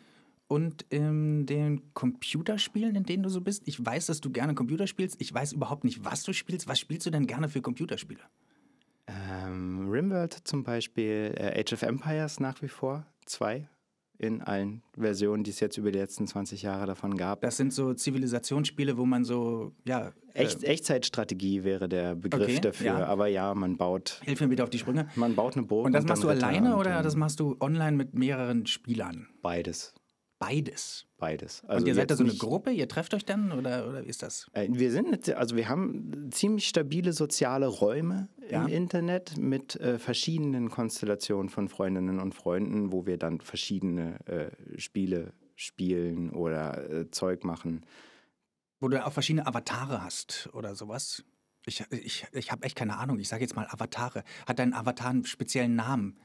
und 0.48 0.86
in 0.90 1.46
den 1.46 1.94
Computerspielen, 1.94 2.96
in 2.96 3.04
denen 3.04 3.24
du 3.24 3.30
so 3.30 3.42
bist. 3.42 3.64
Ich 3.66 3.84
weiß, 3.86 4.06
dass 4.06 4.22
du 4.22 4.30
gerne 4.32 4.56
Computer 4.56 4.88
spielst. 4.88 5.20
Ich 5.20 5.34
weiß 5.34 5.54
überhaupt 5.54 5.84
nicht, 5.84 6.06
was 6.06 6.24
du 6.24 6.34
spielst. 6.34 6.68
Was 6.68 6.80
spielst 6.80 7.06
du 7.06 7.10
denn 7.10 7.28
gerne 7.28 7.50
für 7.50 7.62
Computerspiele? 7.62 8.22
Ähm, 9.08 9.90
Rimworld 9.90 10.34
zum 10.46 10.64
Beispiel, 10.64 11.34
äh, 11.38 11.60
Age 11.60 11.74
of 11.74 11.82
Empires 11.82 12.40
nach 12.40 12.62
wie 12.62 12.68
vor, 12.68 13.06
zwei 13.26 13.68
in 14.20 14.42
allen 14.42 14.82
Versionen, 14.98 15.44
die 15.44 15.52
es 15.52 15.60
jetzt 15.60 15.78
über 15.78 15.92
die 15.92 16.00
letzten 16.00 16.28
20 16.28 16.62
Jahre 16.64 16.86
davon 16.88 17.18
gab. 17.18 17.42
Das 17.42 17.58
sind 17.58 17.74
so 17.74 17.94
Zivilisationsspiele, 17.94 18.98
wo 18.98 19.06
man 19.06 19.24
so, 19.24 19.74
ja. 19.86 20.08
äh, 20.34 20.44
Echt, 20.44 20.64
Echtzeitstrategie 20.64 21.64
wäre 21.64 21.88
der 21.88 22.16
Begriff 22.16 22.44
Okay, 22.50 22.60
dafür, 22.60 22.86
ja. 22.88 23.06
aber 23.06 23.28
ja, 23.28 23.54
man 23.54 23.78
baut, 23.78 24.20
Hilf 24.24 24.42
mir 24.42 24.48
bitte 24.48 24.64
auf 24.64 24.70
die 24.70 24.80
Sprünge. 24.80 25.08
man 25.16 25.36
baut 25.36 25.56
eine 25.56 25.66
Burg. 25.66 25.86
Und 25.86 25.94
das 25.94 26.04
dann 26.04 26.10
machst 26.10 26.24
du 26.24 26.30
alleine 26.30 26.74
und 26.74 26.80
oder 26.80 27.02
das 27.04 27.16
machst 27.16 27.40
du 27.40 27.56
online 27.60 27.96
mit 27.96 28.14
mehreren 28.14 28.66
Spielern? 28.66 29.28
Beides, 29.42 29.94
Beides. 30.40 31.08
beides. 31.18 31.64
und 31.68 31.88
ihr 31.88 31.96
seid 31.96 32.12
da 32.12 32.16
so 32.16 32.24
eine 32.24 32.36
Gruppe, 32.36 32.70
ihr 32.72 32.88
trefft 32.88 33.14
euch 33.16 33.26
dann 33.26 33.52
oder, 33.52 33.88
oder 33.90 34.04
wie 34.04 34.08
ist 34.10 34.22
das? 34.22 34.48
Äh, 34.54 34.68
Wir 34.70 34.92
sind, 34.92 35.34
also 35.34 35.56
wir 35.56 35.68
haben 35.68 36.30
ziemlich 36.32 36.68
stabile 36.68 37.12
soziale 37.12 37.66
Räume 37.68 38.30
Ja. 38.50 38.62
im 38.64 38.68
Internet 38.68 39.36
mit 39.38 39.76
äh, 39.78 39.98
verschiedenen 39.98 40.70
Konstellationen 40.70 41.50
von 41.50 41.70
Freundinnen 41.70 42.20
und 42.20 42.36
Freunden, 42.36 42.92
wo 42.92 43.08
wir 43.08 43.18
dann 43.18 43.42
verschiedene 43.42 44.20
äh, 44.28 44.80
Spiele 44.80 45.34
spielen 45.56 46.30
oder 46.30 46.88
äh, 46.92 47.10
Zeug 47.10 47.44
machen. 47.44 47.84
Wo 48.80 48.88
du 48.90 49.04
auch 49.04 49.12
verschiedene 49.14 49.48
Avatare 49.48 50.04
hast 50.04 50.50
oder 50.54 50.76
sowas? 50.76 51.24
Ich, 51.66 51.84
ich, 51.90 52.28
ich 52.32 52.52
habe 52.52 52.64
echt 52.64 52.76
keine 52.78 52.98
Ahnung. 52.98 53.18
Ich 53.20 53.28
sage 53.28 53.42
jetzt 53.42 53.56
mal 53.56 53.66
Avatare. 53.70 54.24
Hat 54.48 54.60
dein 54.60 54.74
Avatar 54.76 55.10
einen 55.10 55.26
speziellen 55.26 55.76
Namen? 55.76 56.20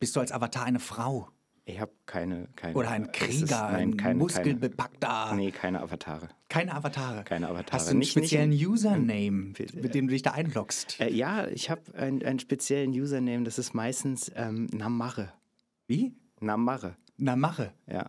Bist 0.00 0.16
du 0.16 0.20
als 0.20 0.32
Avatar 0.32 0.64
eine 0.64 0.80
Frau? 0.80 1.28
Ich 1.70 1.78
habe 1.80 1.92
keine, 2.06 2.48
keine. 2.56 2.74
Oder 2.74 2.88
ein 2.90 3.02
es 3.02 3.08
ist- 3.08 3.12
Krieger, 3.40 3.62
nein, 3.70 3.74
ein 3.90 3.96
keine, 3.98 4.14
muskelbepackter? 4.14 5.26
Keine, 5.28 5.36
nee, 5.42 5.50
keine 5.50 5.82
Avatare. 5.82 6.28
Keine 6.48 6.74
Avatare. 6.74 7.24
Keine 7.24 7.46
Avatare. 7.48 7.72
Hast 7.72 7.88
du 7.88 7.90
einen 7.90 7.98
Nicht- 7.98 8.16
nicht 8.16 8.24
speziellen 8.30 8.52
in- 8.52 8.66
Username, 8.66 9.52
mit 9.74 9.94
dem 9.94 10.06
du 10.08 10.12
dich 10.12 10.22
da 10.22 10.30
einloggst? 10.30 10.98
Äh, 10.98 11.12
ja, 11.12 11.46
ich 11.48 11.68
habe 11.68 11.82
ein, 11.94 12.22
einen 12.24 12.38
speziellen 12.38 12.90
Username, 12.92 13.44
das 13.44 13.58
ist 13.58 13.74
meistens 13.74 14.32
ähm, 14.34 14.66
Namarre. 14.72 15.30
Wie? 15.86 16.14
Namarre, 16.40 16.96
Na 17.18 17.36
mache. 17.36 17.72
ja. 17.86 18.08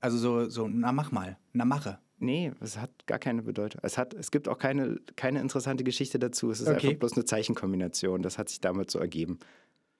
Also 0.00 0.18
so, 0.18 0.48
so, 0.48 0.68
na 0.68 0.92
mach 0.92 1.10
mal. 1.10 1.38
Na 1.52 1.64
mache. 1.64 1.98
Nee, 2.18 2.52
es 2.60 2.78
hat 2.78 2.90
gar 3.06 3.18
keine 3.18 3.42
Bedeutung. 3.42 3.80
Es, 3.84 3.98
hat, 3.98 4.14
es 4.14 4.30
gibt 4.30 4.46
auch 4.48 4.58
keine, 4.58 5.00
keine 5.16 5.40
interessante 5.40 5.82
Geschichte 5.82 6.20
dazu. 6.20 6.50
Es 6.52 6.60
ist 6.60 6.68
Okay. 6.68 6.86
einfach 6.88 6.98
bloß 7.00 7.12
eine 7.14 7.24
Zeichenkombination. 7.24 8.22
Das 8.22 8.38
hat 8.38 8.48
sich 8.48 8.60
damit 8.60 8.92
so 8.92 9.00
ergeben. 9.00 9.38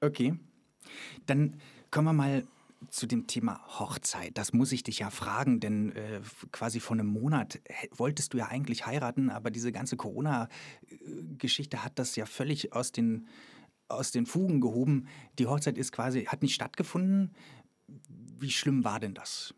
Okay. 0.00 0.34
Dann 1.26 1.54
kommen 1.90 2.06
wir 2.06 2.12
mal 2.12 2.44
zu 2.88 3.06
dem 3.06 3.26
Thema 3.26 3.60
Hochzeit. 3.78 4.36
Das 4.36 4.52
muss 4.52 4.72
ich 4.72 4.82
dich 4.82 5.00
ja 5.00 5.10
fragen, 5.10 5.60
denn 5.60 5.92
äh, 5.92 6.20
quasi 6.50 6.80
vor 6.80 6.96
einem 6.96 7.06
Monat 7.06 7.60
wolltest 7.90 8.34
du 8.34 8.38
ja 8.38 8.48
eigentlich 8.48 8.86
heiraten, 8.86 9.30
aber 9.30 9.50
diese 9.50 9.72
ganze 9.72 9.96
Corona-Geschichte 9.96 11.84
hat 11.84 11.98
das 11.98 12.16
ja 12.16 12.26
völlig 12.26 12.72
aus 12.72 12.92
den, 12.92 13.28
aus 13.88 14.10
den 14.12 14.26
Fugen 14.26 14.60
gehoben. 14.60 15.06
Die 15.38 15.46
Hochzeit 15.46 15.78
ist 15.78 15.92
quasi, 15.92 16.24
hat 16.24 16.42
nicht 16.42 16.54
stattgefunden. 16.54 17.34
Wie 18.38 18.50
schlimm 18.50 18.84
war 18.84 19.00
denn 19.00 19.14
das? 19.14 19.54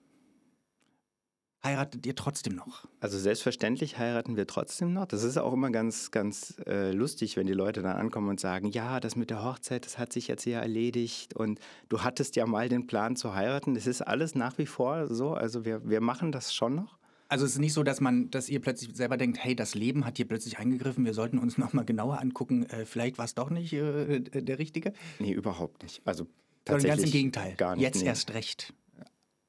Heiratet 1.65 2.05
ihr 2.05 2.15
trotzdem 2.15 2.57
noch? 2.57 2.87
Also 3.01 3.19
selbstverständlich 3.19 3.99
heiraten 3.99 4.37
wir 4.37 4.47
trotzdem 4.47 4.93
noch. 4.93 5.07
Das 5.07 5.23
ist 5.23 5.39
auch 5.39 5.55
immer 5.55 5.71
ganz, 5.71 6.11
ganz 6.11 6.57
äh, 6.67 6.93
lustig, 6.93 7.39
wenn 7.39 7.47
die 7.47 7.55
Leute 7.55 7.81
dann 7.81 7.97
ankommen 7.97 8.29
und 8.29 8.39
sagen, 8.39 8.67
ja, 8.67 9.01
das 9.01 9.17
mit 9.17 9.31
der 9.31 9.43
Hochzeit, 9.43 9.87
das 9.87 9.97
hat 9.97 10.13
sich 10.13 10.29
jetzt 10.29 10.45
ja 10.45 10.61
erledigt 10.61 11.35
und 11.35 11.61
du 11.89 12.03
hattest 12.03 12.37
ja 12.37 12.45
mal 12.45 12.69
den 12.69 12.87
Plan 12.87 13.17
zu 13.17 13.35
heiraten. 13.35 13.75
Das 13.75 13.87
ist 13.87 14.03
alles 14.03 14.35
nach 14.35 14.59
wie 14.59 14.67
vor 14.67 15.07
so. 15.07 15.33
Also 15.33 15.65
wir, 15.65 15.89
wir 15.89 16.03
machen 16.03 16.33
das 16.33 16.53
schon 16.53 16.75
noch. 16.75 16.99
Also 17.29 17.47
es 17.47 17.53
ist 17.53 17.59
nicht 17.59 17.73
so, 17.73 17.83
dass 17.83 18.03
man, 18.03 18.31
dass 18.31 18.51
ihr 18.51 18.61
plötzlich 18.61 18.95
selber 18.95 19.17
denkt, 19.17 19.43
hey, 19.43 19.57
das 19.57 19.75
Leben 19.75 20.05
hat 20.05 20.19
hier 20.19 20.29
plötzlich 20.29 20.59
eingegriffen, 20.59 21.07
wir 21.07 21.15
sollten 21.15 21.39
uns 21.39 21.57
nochmal 21.57 21.87
genauer 21.87 22.21
angucken, 22.21 22.67
äh, 22.67 22.85
vielleicht 22.85 23.17
war 23.17 23.25
es 23.25 23.35
doch 23.35 23.49
nicht 23.49 23.73
äh, 23.73 24.21
der 24.21 24.59
Richtige. 24.59 24.93
Nee, 25.19 25.33
überhaupt 25.33 25.83
nicht. 25.83 26.03
Also 26.05 26.25
Sondern 26.25 26.83
tatsächlich 26.83 26.97
ganz 26.97 27.05
im 27.07 27.13
Gegenteil. 27.13 27.55
Gar 27.57 27.77
nicht. 27.77 27.83
Jetzt 27.83 28.03
nee. 28.03 28.07
erst 28.07 28.35
recht. 28.35 28.75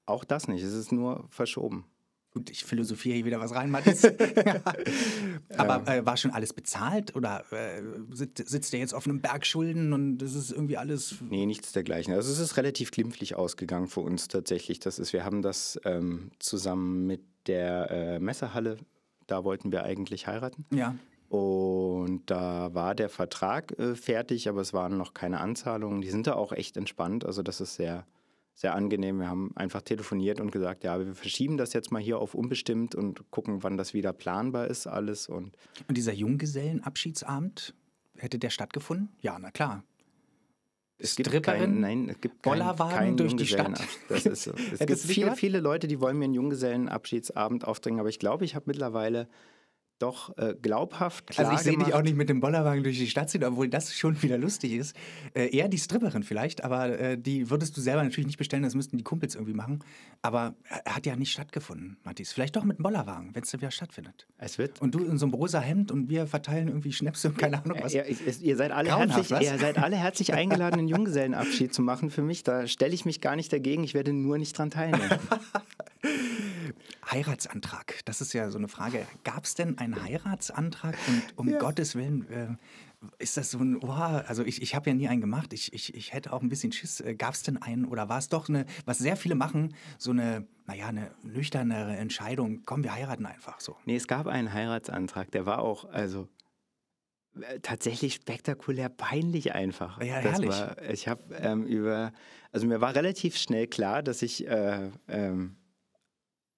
Auch 0.05 0.24
das 0.24 0.48
nicht. 0.48 0.63
Es 0.63 0.74
ist 0.74 0.93
nur 0.93 1.25
verschoben. 1.29 1.84
Gut, 2.36 2.50
ich 2.50 2.65
philosophiere 2.65 3.15
hier 3.15 3.25
wieder 3.25 3.39
was 3.39 3.56
rein, 3.56 3.72
Mathis. 3.72 4.04
Aber 5.58 5.88
äh, 5.88 6.06
war 6.06 6.18
schon 6.18 6.32
alles 6.32 6.51
bezahlt 6.51 7.15
oder 7.15 7.46
äh, 7.51 7.82
sitzt, 8.12 8.50
sitzt 8.50 8.74
ihr 8.74 8.80
jetzt 8.80 8.94
auf 8.94 9.08
einem 9.08 9.22
Berg 9.22 9.46
Schulden 9.46 9.94
und 9.94 10.18
das 10.18 10.36
ist 10.36 10.51
irgendwie 10.51 10.75
alles. 10.75 11.15
Nee, 11.30 11.46
nichts 11.46 11.72
dergleichen. 11.72 12.13
Also 12.13 12.30
es 12.30 12.39
ist 12.39 12.58
relativ 12.58 12.92
glimpflich 12.92 13.36
ausgegangen 13.36 13.88
für 13.88 14.01
uns 14.01 14.27
tatsächlich. 14.27 14.82
Das 14.82 15.00
ist, 15.00 15.13
wir 15.13 15.24
haben 15.24 15.42
das 15.42 15.80
ähm, 15.86 16.32
zusammen 16.39 17.08
mit 17.08 17.22
der 17.48 17.89
äh, 17.89 18.20
Messehalle, 18.20 18.80
da 19.27 19.46
wollten 19.46 19.72
wir 19.72 19.86
eigentlich 19.86 20.27
heiraten. 20.27 20.65
Ja. 20.72 20.94
Und 21.30 22.24
da 22.25 22.74
war 22.74 22.96
der 22.96 23.08
Vertrag 23.08 23.80
äh, 23.80 23.96
fertig, 23.96 24.50
aber 24.50 24.60
es 24.60 24.74
waren 24.74 24.98
noch 24.98 25.13
keine 25.13 25.39
Anzahlungen. 25.39 26.01
Die 26.01 26.10
sind 26.10 26.27
da 26.27 26.34
auch 26.34 26.51
echt 26.51 26.75
entspannt. 26.75 27.25
Also 27.25 27.44
das 27.44 27.62
ist 27.62 27.75
sehr, 27.75 28.06
sehr 28.55 28.74
angenehm. 28.74 29.19
Wir 29.19 29.29
haben 29.29 29.51
einfach 29.55 29.81
telefoniert 29.81 30.39
und 30.39 30.51
gesagt, 30.51 30.83
ja, 30.85 30.97
wir 30.97 31.13
verschieben 31.13 31.57
das 31.57 31.74
jetzt 31.74 31.91
mal 31.91 32.01
hier 32.01 32.17
auf 32.19 32.33
unbestimmt 32.33 32.95
und 32.95 33.29
gucken, 33.29 33.63
wann 33.63 33.77
das 33.77 33.93
wieder 33.93 34.13
planbar 34.13 34.67
ist 34.67 34.88
alles. 34.88 35.27
Und 35.27 35.55
Und 35.88 35.97
dieser 35.97 36.13
Junggesellenabschiedsabend, 36.13 37.75
hätte 38.17 38.39
der 38.39 38.50
stattgefunden? 38.50 39.09
Ja, 39.21 39.38
na 39.39 39.51
klar. 39.51 39.83
es 40.97 41.17
gibt 41.17 41.43
keinen, 41.43 41.81
nein, 41.81 42.07
es 42.09 42.21
gibt 42.21 42.41
keinen, 42.41 42.75
keinen 42.77 43.17
durch 43.17 43.35
die 43.35 43.45
Stadt. 43.45 43.81
Das 44.07 44.25
ist 44.25 44.43
so. 44.43 44.53
Es 44.71 44.79
gibt 44.79 45.00
viele, 45.00 45.35
viele 45.35 45.59
Leute, 45.59 45.88
die 45.88 46.00
wollen 46.00 46.17
mir 46.17 46.25
einen 46.25 46.33
Junggesellenabschiedsabend 46.33 47.65
aufdrängen, 47.65 48.00
aber 48.00 48.09
ich 48.09 48.19
glaube, 48.19 48.45
ich 48.45 48.55
habe 48.55 48.65
mittlerweile 48.67 49.27
doch 49.99 50.37
äh, 50.37 50.55
glaubhaft 50.61 51.27
klar 51.27 51.47
Also 51.47 51.57
ich 51.57 51.63
sehe 51.63 51.77
dich 51.77 51.93
auch 51.93 52.01
nicht 52.01 52.15
mit 52.17 52.27
dem 52.29 52.41
Bollerwagen 52.41 52.83
durch 52.83 52.97
die 52.97 53.07
Stadt 53.07 53.29
ziehen, 53.29 53.43
obwohl 53.43 53.69
das 53.69 53.93
schon 53.95 54.21
wieder 54.21 54.37
lustig 54.37 54.73
ist. 54.73 54.95
Äh, 55.33 55.55
eher 55.55 55.67
die 55.69 55.77
Stripperin 55.77 56.23
vielleicht, 56.23 56.63
aber 56.63 56.99
äh, 56.99 57.17
die 57.17 57.49
würdest 57.49 57.77
du 57.77 57.81
selber 57.81 58.03
natürlich 58.03 58.27
nicht 58.27 58.37
bestellen, 58.37 58.63
das 58.63 58.75
müssten 58.75 58.97
die 58.97 59.03
Kumpels 59.03 59.35
irgendwie 59.35 59.53
machen. 59.53 59.79
Aber 60.21 60.55
er 60.83 60.95
hat 60.95 61.05
ja 61.05 61.15
nicht 61.15 61.31
stattgefunden, 61.31 61.97
Mathis. 62.03 62.33
Vielleicht 62.33 62.55
doch 62.55 62.63
mit 62.63 62.77
dem 62.77 62.83
Bollerwagen, 62.83 63.33
wenn 63.33 63.43
es 63.43 63.51
dann 63.51 63.61
wieder 63.61 63.71
stattfindet. 63.71 64.27
Es 64.37 64.57
wird 64.57 64.81
Und 64.81 64.93
du 64.95 64.99
in 65.05 65.17
so 65.17 65.25
einem 65.25 65.33
rosa 65.33 65.59
Hemd 65.59 65.91
und 65.91 66.09
wir 66.09 66.27
verteilen 66.27 66.67
irgendwie 66.67 66.91
Schnäpse 66.91 67.29
und 67.29 67.37
keine 67.37 67.63
Ahnung 67.63 67.77
was. 67.81 67.93
Ja, 67.93 68.03
ich- 68.05 68.41
ihr, 68.41 68.57
seid 68.57 68.71
alle 68.71 68.89
Grauenhaft, 68.89 69.29
herzlich, 69.29 69.39
was? 69.49 69.53
ihr 69.53 69.59
seid 69.59 69.77
alle 69.77 69.95
herzlich 69.95 70.33
eingeladen, 70.33 70.79
einen 70.79 70.87
Junggesellenabschied 70.87 71.73
zu 71.73 71.81
machen 71.81 72.09
für 72.09 72.21
mich. 72.21 72.43
Da 72.43 72.67
stelle 72.67 72.93
ich 72.93 73.05
mich 73.05 73.21
gar 73.21 73.35
nicht 73.35 73.53
dagegen. 73.53 73.83
Ich 73.83 73.93
werde 73.93 74.11
nur 74.13 74.37
nicht 74.37 74.57
dran 74.57 74.71
teilnehmen. 74.71 75.09
Heiratsantrag, 77.10 78.01
das 78.05 78.22
ist 78.22 78.34
ja 78.34 78.50
so 78.50 78.58
eine 78.58 78.67
Frage. 78.67 79.05
Gab 79.24 79.46
es 79.46 79.55
denn 79.55 79.77
einen 79.77 80.01
Heiratsantrag? 80.01 80.96
Und 81.08 81.24
um 81.36 81.50
ja. 81.50 81.60
Gottes 81.60 81.96
Willen, 81.96 82.29
äh, 82.29 82.55
ist 83.20 83.38
das 83.38 83.51
so 83.51 83.60
ein, 83.60 83.77
oh, 83.82 83.91
also 83.91 84.44
ich, 84.44 84.62
ich 84.62 84.75
habe 84.75 84.89
ja 84.89 84.96
nie 84.96 85.08
einen 85.08 85.22
gemacht. 85.22 85.53
Ich, 85.53 85.74
ich, 85.74 85.94
ich 85.94 86.13
hätte 86.13 86.34
auch 86.34 86.41
ein 86.41 86.50
bisschen 86.50 86.72
Schiss. 86.72 87.01
Äh, 87.01 87.15
Gab 87.15 87.34
es 87.34 87.44
denn 87.44 87.62
einen 87.62 87.86
oder 87.86 88.10
war 88.10 88.17
es 88.17 88.29
doch 88.29 88.50
eine, 88.50 88.65
was 88.86 88.98
sehr 88.98 89.17
viele 89.17 89.36
machen, 89.36 89.75
so 89.98 90.12
eine, 90.12 90.48
naja, 90.65 90.88
eine 90.88 91.12
nüchternere 91.24 91.96
Entscheidung? 91.96 92.63
Komm, 92.65 92.84
wir 92.84 92.94
heiraten 92.94 93.25
einfach 93.25 93.60
so. 93.60 93.75
Nee, 93.86 93.96
es 93.96 94.08
gab 94.08 94.27
einen 94.27 94.53
Heiratsantrag, 94.53 95.32
der 95.32 95.46
war 95.46 95.60
auch, 95.60 95.86
also 95.86 96.27
äh, 97.39 97.60
tatsächlich 97.60 98.15
spektakulär 98.15 98.89
peinlich 98.89 99.53
einfach. 99.53 100.01
Ja, 100.01 100.15
herrlich. 100.15 100.50
War, 100.50 100.82
ich 100.89 101.08
habe 101.08 101.36
ähm, 101.36 101.65
über, 101.65 102.13
also 102.51 102.67
mir 102.67 102.82
war 102.82 102.96
relativ 102.96 103.38
schnell 103.38 103.67
klar, 103.67 104.03
dass 104.03 104.22
ich 104.22 104.48
äh, 104.48 104.89
ähm, 105.08 105.58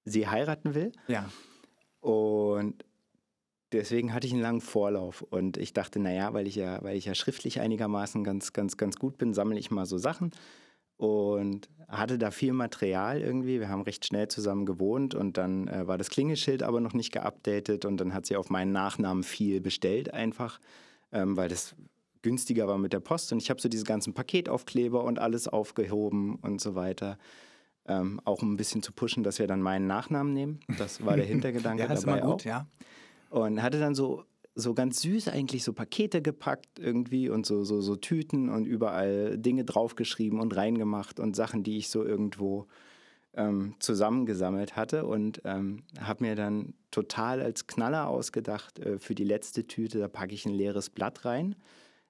sie 0.08 0.28
heiraten 0.28 0.74
will. 0.74 0.92
Ja. 1.08 1.30
Und 2.00 2.86
deswegen 3.72 4.14
hatte 4.14 4.28
ich 4.28 4.34
einen 4.34 4.42
langen 4.42 4.62
Vorlauf 4.62 5.22
und 5.22 5.58
ich 5.58 5.74
dachte, 5.74 6.00
naja, 6.00 6.34
weil 6.34 6.48
ich 6.48 6.56
ja, 6.56 6.82
weil 6.84 6.96
ich 6.96 7.06
ja 7.06 7.16
schriftlich 7.16 7.60
einigermaßen 7.60 8.24
ganz, 8.24 8.54
ganz, 8.54 8.78
ganz 8.78 8.98
gut 8.98 9.18
bin, 9.18 9.34
sammle 9.34 9.60
ich 9.60 9.72
mal 9.72 9.86
so 9.86 9.98
Sachen 9.98 10.32
und 10.96 11.70
hatte 11.88 12.18
da 12.18 12.32
viel 12.32 12.54
Material 12.54 13.22
irgendwie. 13.22 13.60
Wir 13.60 13.70
haben 13.70 13.82
recht 13.82 14.06
schnell 14.06 14.28
zusammen 14.30 14.66
gewohnt 14.66 15.14
und 15.14 15.38
dann 15.38 15.68
äh, 15.68 15.88
war 15.88 15.98
das 15.98 16.10
Klingelschild 16.10 16.64
aber 16.64 16.80
noch 16.80 16.94
nicht 16.94 17.12
geupdatet 17.12 17.86
und 17.86 17.98
dann 17.98 18.14
hat 18.14 18.26
sie 18.26 18.36
auf 18.36 18.50
meinen 18.50 18.72
Nachnamen 18.72 19.24
viel 19.24 19.62
bestellt 19.62 20.14
einfach, 20.14 20.60
ähm, 21.12 21.38
weil 21.38 21.50
das 21.50 21.76
günstiger 22.24 22.68
war 22.68 22.78
mit 22.78 22.94
der 22.94 23.00
Post 23.00 23.32
und 23.32 23.42
ich 23.42 23.50
habe 23.50 23.62
so 23.62 23.70
diese 23.70 23.84
ganzen 23.84 24.14
Paketaufkleber 24.14 25.04
und 25.04 25.20
alles 25.20 25.48
aufgehoben 25.48 26.36
und 26.36 26.62
so 26.62 26.76
weiter. 26.76 27.18
Ähm, 27.88 28.20
auch 28.26 28.42
um 28.42 28.54
ein 28.54 28.58
bisschen 28.58 28.84
zu 28.84 28.92
pushen, 28.92 29.24
dass 29.24 29.40
wir 29.40 29.48
dann 29.48 29.62
meinen 29.62 29.88
Nachnamen 29.88 30.34
nehmen. 30.34 30.60
Das 30.78 31.06
war 31.06 31.16
der 31.16 31.26
Hintergedanke 31.28 31.84
ja, 31.84 31.88
das 31.88 32.02
dabei 32.02 32.18
ist 32.18 32.24
immer 32.24 32.32
gut, 32.32 32.42
auch. 32.42 32.46
ja. 32.46 32.68
Und 33.30 33.62
hatte 33.62 33.80
dann 33.80 33.96
so, 33.96 34.24
so 34.56 34.74
ganz 34.74 35.02
süß 35.02 35.30
eigentlich 35.30 35.64
so 35.64 35.72
Pakete 35.72 36.22
gepackt 36.22 36.80
irgendwie 36.80 37.30
und 37.30 37.46
so, 37.46 37.64
so, 37.64 37.80
so 37.80 37.96
Tüten 37.96 38.50
und 38.50 38.66
überall 38.66 39.38
Dinge 39.38 39.64
draufgeschrieben 39.64 40.40
und 40.40 40.56
reingemacht 40.56 41.20
und 41.20 41.36
Sachen, 41.36 41.64
die 41.64 41.78
ich 41.78 41.90
so 41.90 42.04
irgendwo 42.04 42.68
ähm, 43.36 43.76
zusammengesammelt 43.80 44.76
hatte 44.76 45.06
und 45.06 45.42
ähm, 45.46 45.84
habe 46.00 46.26
mir 46.26 46.36
dann 46.36 46.74
total 46.92 47.42
als 47.42 47.68
Knaller 47.68 48.08
ausgedacht, 48.08 48.80
äh, 48.80 49.00
für 49.00 49.16
die 49.16 49.24
letzte 49.24 49.68
Tüte, 49.68 50.00
da 50.00 50.08
packe 50.08 50.34
ich 50.34 50.46
ein 50.46 50.54
leeres 50.54 50.90
Blatt 50.90 51.24
rein 51.24 51.56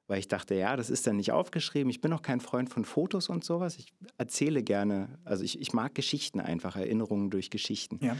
weil 0.07 0.19
ich 0.19 0.27
dachte, 0.27 0.55
ja, 0.55 0.75
das 0.75 0.89
ist 0.89 1.05
dann 1.05 1.17
nicht 1.17 1.31
aufgeschrieben. 1.31 1.89
Ich 1.89 2.01
bin 2.01 2.13
auch 2.13 2.21
kein 2.21 2.39
Freund 2.39 2.69
von 2.69 2.85
Fotos 2.85 3.29
und 3.29 3.43
sowas. 3.43 3.77
Ich 3.77 3.93
erzähle 4.17 4.63
gerne, 4.63 5.19
also 5.25 5.43
ich, 5.43 5.59
ich 5.59 5.73
mag 5.73 5.93
Geschichten 5.95 6.39
einfach, 6.39 6.75
Erinnerungen 6.75 7.29
durch 7.29 7.49
Geschichten. 7.49 7.99
Ja. 8.01 8.15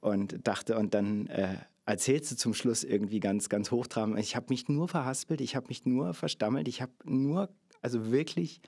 Und 0.00 0.46
dachte, 0.46 0.78
und 0.78 0.94
dann 0.94 1.26
äh, 1.26 1.56
erzählst 1.84 2.30
du 2.32 2.36
zum 2.36 2.54
Schluss 2.54 2.84
irgendwie 2.84 3.20
ganz, 3.20 3.48
ganz 3.48 3.70
hochtrabend. 3.70 4.18
Ich 4.18 4.34
habe 4.34 4.46
mich 4.48 4.68
nur 4.68 4.88
verhaspelt, 4.88 5.40
ich 5.40 5.56
habe 5.56 5.68
mich 5.68 5.84
nur 5.84 6.14
verstammelt, 6.14 6.68
ich 6.68 6.80
habe 6.80 6.92
nur, 7.04 7.50
also 7.82 8.10
wirklich 8.10 8.60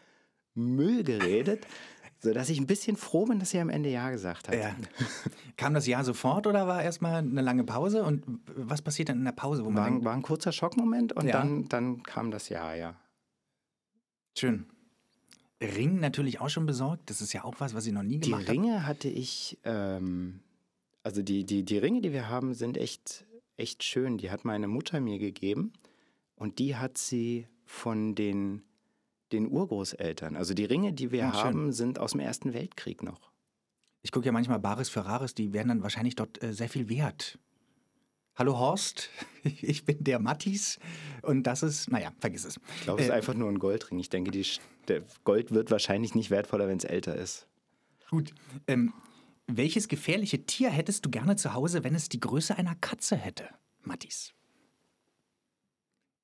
Müll 0.54 1.04
geredet. 1.04 1.66
So 2.20 2.32
dass 2.32 2.48
ich 2.48 2.58
ein 2.58 2.66
bisschen 2.66 2.96
froh 2.96 3.26
bin, 3.26 3.38
dass 3.38 3.50
sie 3.50 3.60
am 3.60 3.70
Ende 3.70 3.90
Ja 3.90 4.10
gesagt 4.10 4.48
hat. 4.48 4.54
Ja. 4.56 4.74
Kam 5.56 5.74
das 5.74 5.86
Ja 5.86 6.02
sofort 6.02 6.46
oder 6.46 6.66
war 6.66 6.82
erstmal 6.82 7.16
eine 7.16 7.42
lange 7.42 7.62
Pause? 7.64 8.02
Und 8.02 8.24
was 8.46 8.82
passiert 8.82 9.08
dann 9.08 9.18
in 9.18 9.24
der 9.24 9.32
Pause? 9.32 9.64
Wo 9.64 9.72
war, 9.72 9.88
man 9.88 10.04
war 10.04 10.14
ein 10.14 10.22
kurzer 10.22 10.50
Schockmoment 10.50 11.12
und 11.12 11.26
ja. 11.26 11.32
dann, 11.32 11.68
dann 11.68 12.02
kam 12.02 12.30
das 12.30 12.48
Ja, 12.48 12.74
ja. 12.74 12.96
Schön. 14.36 14.66
Ring 15.60 15.98
natürlich 16.00 16.40
auch 16.40 16.48
schon 16.48 16.66
besorgt. 16.66 17.10
Das 17.10 17.20
ist 17.20 17.32
ja 17.32 17.44
auch 17.44 17.54
was, 17.58 17.74
was 17.74 17.86
ich 17.86 17.92
noch 17.92 18.02
nie 18.02 18.18
gemacht 18.18 18.42
habe. 18.42 18.44
Die 18.44 18.50
Ringe 18.50 18.82
hab. 18.82 18.88
hatte 18.88 19.08
ich, 19.08 19.58
ähm, 19.64 20.40
also 21.02 21.22
die, 21.22 21.44
die, 21.44 21.64
die 21.64 21.78
Ringe, 21.78 22.00
die 22.00 22.12
wir 22.12 22.28
haben, 22.28 22.54
sind 22.54 22.76
echt, 22.76 23.26
echt 23.56 23.82
schön. 23.82 24.18
Die 24.18 24.30
hat 24.30 24.44
meine 24.44 24.68
Mutter 24.68 25.00
mir 25.00 25.18
gegeben 25.18 25.72
und 26.36 26.58
die 26.58 26.76
hat 26.76 26.98
sie 26.98 27.48
von 27.64 28.14
den 28.14 28.62
den 29.32 29.50
Urgroßeltern. 29.50 30.36
Also 30.36 30.54
die 30.54 30.64
Ringe, 30.64 30.92
die 30.92 31.10
wir 31.10 31.20
ja, 31.20 31.32
haben, 31.32 31.66
schön. 31.66 31.72
sind 31.72 31.98
aus 31.98 32.12
dem 32.12 32.20
Ersten 32.20 32.54
Weltkrieg 32.54 33.02
noch. 33.02 33.30
Ich 34.02 34.12
gucke 34.12 34.26
ja 34.26 34.32
manchmal 34.32 34.58
Baris 34.58 34.88
Ferraris, 34.88 35.34
die 35.34 35.52
werden 35.52 35.68
dann 35.68 35.82
wahrscheinlich 35.82 36.14
dort 36.14 36.42
äh, 36.42 36.52
sehr 36.52 36.68
viel 36.68 36.88
wert. 36.88 37.38
Hallo 38.36 38.56
Horst, 38.56 39.10
ich 39.42 39.84
bin 39.84 40.04
der 40.04 40.20
Mattis 40.20 40.78
und 41.22 41.42
das 41.42 41.62
ist, 41.62 41.90
naja, 41.90 42.12
vergiss 42.20 42.44
es. 42.44 42.60
Ich 42.76 42.82
glaube, 42.82 43.00
es 43.00 43.08
ist 43.08 43.12
äh, 43.12 43.16
einfach 43.16 43.34
nur 43.34 43.48
ein 43.48 43.58
Goldring. 43.58 43.98
Ich 43.98 44.10
denke, 44.10 44.30
die, 44.30 44.46
der 44.86 45.02
Gold 45.24 45.50
wird 45.50 45.70
wahrscheinlich 45.70 46.14
nicht 46.14 46.30
wertvoller, 46.30 46.68
wenn 46.68 46.78
es 46.78 46.84
älter 46.84 47.16
ist. 47.16 47.48
Gut. 48.10 48.32
Ähm, 48.66 48.92
welches 49.48 49.88
gefährliche 49.88 50.44
Tier 50.44 50.70
hättest 50.70 51.04
du 51.04 51.10
gerne 51.10 51.36
zu 51.36 51.54
Hause, 51.54 51.82
wenn 51.82 51.94
es 51.94 52.08
die 52.08 52.20
Größe 52.20 52.56
einer 52.56 52.76
Katze 52.76 53.16
hätte, 53.16 53.48
Mattis? 53.82 54.34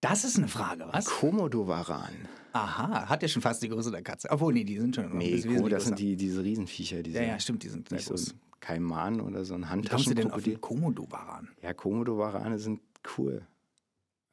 Das 0.05 0.23
ist 0.23 0.37
eine 0.37 0.49
Frage, 0.49 0.87
was? 0.91 1.07
Komodowaran. 1.07 2.13
Aha, 2.53 3.09
hat 3.09 3.23
ja 3.23 3.29
schon 3.29 3.41
fast 3.41 3.63
die 3.63 3.71
Größe 3.71 3.91
der 3.91 4.03
Katze. 4.03 4.29
Obwohl, 4.31 4.53
nee, 4.53 4.63
die 4.63 4.79
sind 4.79 4.95
schon. 4.95 5.17
Nee, 5.17 5.41
Komodo, 5.41 5.71
das 5.71 5.87
sind 5.87 5.99
die, 5.99 6.15
diese 6.15 6.45
Riesenviecher. 6.45 7.03
Diese, 7.03 7.21
ja, 7.21 7.25
ja, 7.25 7.41
stimmt, 7.41 7.63
die 7.63 7.71
sind 7.71 7.91
nicht 7.91 8.05
so 8.05 8.13
ein 8.13 8.39
Kaiman 8.61 9.23
oder 9.23 9.47
so 9.47 9.55
ein 9.55 9.71
Handtaschenkrokodil. 9.71 9.87
Wie 9.87 9.89
kommst 9.89 10.11
du 10.11 10.15
denn 10.15 10.31
auf 10.31 10.43
den 10.43 10.61
Komodowaran? 10.61 11.49
Ja, 11.63 11.73
Komodowarane 11.73 12.59
sind 12.59 12.83
cool. 13.17 13.47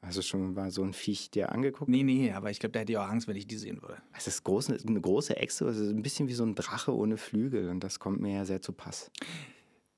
Hast 0.01 0.17
du 0.17 0.21
schon 0.23 0.53
mal 0.53 0.71
so 0.71 0.83
ein 0.83 0.91
Viech 0.91 1.31
dir 1.31 1.53
angeguckt? 1.53 1.89
Nee, 1.89 2.03
nee, 2.03 2.33
aber 2.33 2.51
ich 2.51 2.59
glaube, 2.59 2.73
der 2.73 2.81
hätte 2.81 2.91
ja 2.91 3.05
auch 3.05 3.09
Angst, 3.09 3.29
wenn 3.29 3.37
ich 3.37 3.47
die 3.47 3.55
sehen 3.55 3.81
würde. 3.81 4.01
Es 4.17 4.27
ist 4.27 4.43
groß, 4.43 4.71
eine 4.71 4.99
große 4.99 5.37
Echse, 5.37 5.69
es 5.69 5.77
ist 5.77 5.89
ein 5.89 6.01
bisschen 6.01 6.27
wie 6.27 6.33
so 6.33 6.43
ein 6.43 6.53
Drache 6.53 6.93
ohne 6.93 7.15
Flügel 7.15 7.69
und 7.69 7.81
das 7.81 7.99
kommt 7.99 8.19
mir 8.19 8.33
ja 8.33 8.45
sehr 8.45 8.61
zu 8.61 8.73
Pass 8.73 9.09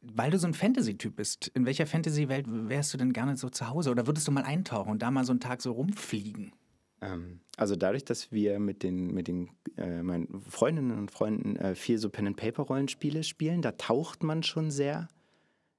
weil 0.03 0.31
du 0.31 0.37
so 0.37 0.47
ein 0.47 0.53
Fantasy-Typ 0.53 1.15
bist, 1.15 1.47
in 1.53 1.65
welcher 1.65 1.87
Fantasy-Welt 1.87 2.45
wärst 2.47 2.93
du 2.93 2.97
denn 2.97 3.13
gerne 3.13 3.37
so 3.37 3.49
zu 3.49 3.69
Hause? 3.69 3.91
Oder 3.91 4.05
würdest 4.05 4.27
du 4.27 4.31
mal 4.31 4.43
eintauchen 4.43 4.91
und 4.91 5.01
da 5.01 5.11
mal 5.11 5.23
so 5.23 5.31
einen 5.31 5.39
Tag 5.39 5.61
so 5.61 5.71
rumfliegen? 5.71 6.51
Ähm, 7.01 7.39
also 7.57 7.75
dadurch, 7.75 8.03
dass 8.03 8.31
wir 8.31 8.59
mit 8.59 8.83
den, 8.83 9.13
mit 9.13 9.27
den 9.27 9.49
äh, 9.77 10.03
meinen 10.03 10.41
Freundinnen 10.41 10.97
und 10.97 11.11
Freunden 11.11 11.55
äh, 11.55 11.75
viel 11.75 11.97
so 11.97 12.09
Pen-and-Paper-Rollenspiele 12.09 13.23
spielen, 13.23 13.61
da 13.61 13.71
taucht 13.73 14.23
man 14.23 14.43
schon 14.43 14.71
sehr, 14.71 15.07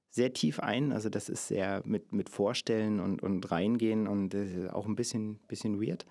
sehr 0.09 0.33
tief 0.33 0.59
ein. 0.59 0.91
Also 0.91 1.09
das 1.09 1.29
ist 1.29 1.47
sehr 1.47 1.83
mit, 1.85 2.11
mit 2.11 2.29
Vorstellen 2.29 2.99
und, 2.99 3.21
und 3.21 3.51
Reingehen 3.51 4.07
und 4.07 4.33
äh, 4.33 4.69
auch 4.71 4.87
ein 4.87 4.95
bisschen, 4.95 5.39
bisschen 5.47 5.81
weird. 5.81 6.05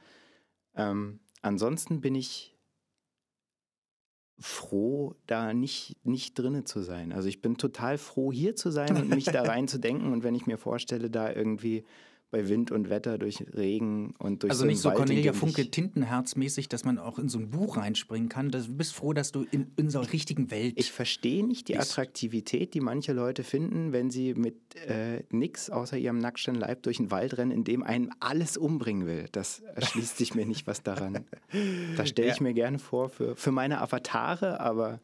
Ähm, 0.77 1.21
ansonsten 1.43 2.01
bin 2.01 2.15
ich 2.15 2.54
froh, 4.39 5.15
da 5.27 5.55
nicht, 5.55 5.97
nicht 6.05 6.39
drinne 6.39 6.65
zu 6.65 6.83
sein. 6.83 7.13
Also 7.13 7.29
ich 7.29 7.41
bin 7.41 7.57
total 7.57 7.99
froh, 7.99 8.33
hier 8.33 8.57
zu 8.57 8.71
sein 8.71 8.97
und 8.97 9.09
mich 9.09 9.27
da 9.27 9.43
reinzudenken. 9.45 10.13
Und 10.13 10.25
wenn 10.25 10.35
ich 10.35 10.47
mir 10.47 10.59
vorstelle, 10.59 11.11
da 11.11 11.33
irgendwie 11.33 11.85
bei 12.35 12.49
Wind 12.49 12.73
und 12.73 12.91
Wetter, 12.91 13.17
durch 13.17 13.45
Regen 13.55 14.13
und 14.19 14.43
durch 14.43 14.51
Also 14.51 14.63
so 14.63 14.67
nicht 14.67 14.81
so 14.81 14.89
Wald, 14.89 14.99
Cornelia 14.99 15.33
Funke 15.33 15.71
Tintenherz-mäßig, 15.71 16.69
dass 16.69 16.85
man 16.85 16.99
auch 16.99 17.21
in 17.21 17.29
so 17.29 17.39
ein 17.39 17.51
Buch 17.51 17.77
reinspringen 17.77 18.29
kann. 18.29 18.51
Du 18.51 18.59
bist 18.71 18.93
froh, 18.93 19.13
dass 19.13 19.31
du 19.31 19.47
in 19.53 19.71
unserer 19.79 20.13
richtigen 20.13 20.51
Welt. 20.51 20.75
Ich 20.77 20.91
verstehe 20.91 21.47
nicht 21.47 21.69
die 21.69 21.79
Attraktivität, 21.79 22.75
die 22.75 22.81
manche 22.81 23.13
Leute 23.13 23.45
finden, 23.45 23.93
wenn 23.93 24.11
sie 24.11 24.35
mit 24.35 24.57
äh, 24.75 25.23
nichts 25.31 25.71
außer 25.71 25.97
ihrem 25.97 26.19
nackten 26.19 26.57
Leib 26.57 26.83
durch 26.83 26.97
den 26.97 27.13
Wald 27.13 27.39
rennen, 27.39 27.53
in 27.53 27.63
dem 27.63 27.85
einen 27.85 28.11
alles 28.19 28.57
umbringen 28.57 29.07
will. 29.07 29.27
Das 29.31 29.61
erschließt 29.61 30.19
sich 30.19 30.35
mir 30.35 30.45
nicht 30.45 30.67
was 30.67 30.83
daran. 30.83 31.25
Da 31.97 32.05
stelle 32.05 32.31
ich 32.33 32.39
ja. 32.39 32.43
mir 32.43 32.55
gerne 32.55 32.81
vor 32.81 33.09
für, 33.09 33.37
für 33.37 33.53
meine 33.53 33.81
Avatare, 33.81 34.59
aber 34.59 34.99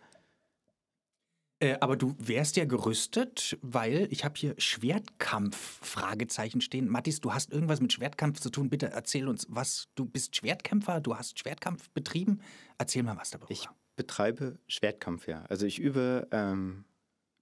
äh, 1.60 1.76
aber 1.80 1.96
du 1.96 2.14
wärst 2.18 2.56
ja 2.56 2.64
gerüstet, 2.64 3.58
weil 3.60 4.08
ich 4.10 4.24
habe 4.24 4.34
hier 4.36 4.54
Schwertkampf 4.58 5.56
Fragezeichen 5.56 6.60
stehen. 6.60 6.88
Mathis, 6.88 7.20
du 7.20 7.34
hast 7.34 7.52
irgendwas 7.52 7.80
mit 7.80 7.92
Schwertkampf 7.92 8.40
zu 8.40 8.50
tun. 8.50 8.70
Bitte 8.70 8.90
erzähl 8.90 9.28
uns, 9.28 9.46
was 9.50 9.88
du 9.94 10.06
bist 10.06 10.34
Schwertkämpfer, 10.34 11.00
du 11.00 11.16
hast 11.16 11.38
Schwertkampf 11.38 11.90
betrieben. 11.90 12.40
Erzähl 12.78 13.02
mal 13.02 13.16
was 13.16 13.30
darüber. 13.30 13.50
Ich 13.50 13.68
betreibe 13.94 14.58
Schwertkampf, 14.68 15.28
ja. 15.28 15.44
Also 15.50 15.66
ich 15.66 15.78
übe, 15.78 16.26
ähm, 16.32 16.86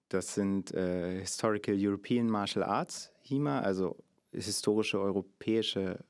das 0.09 0.35
sind 0.35 0.75
äh, 0.75 1.21
Historical 1.21 1.77
European 1.79 2.27
Martial 2.27 2.65
Arts, 2.65 3.13
HIMA, 3.21 3.61
also 3.61 3.97
historische 4.33 4.99
europäische 4.99 6.05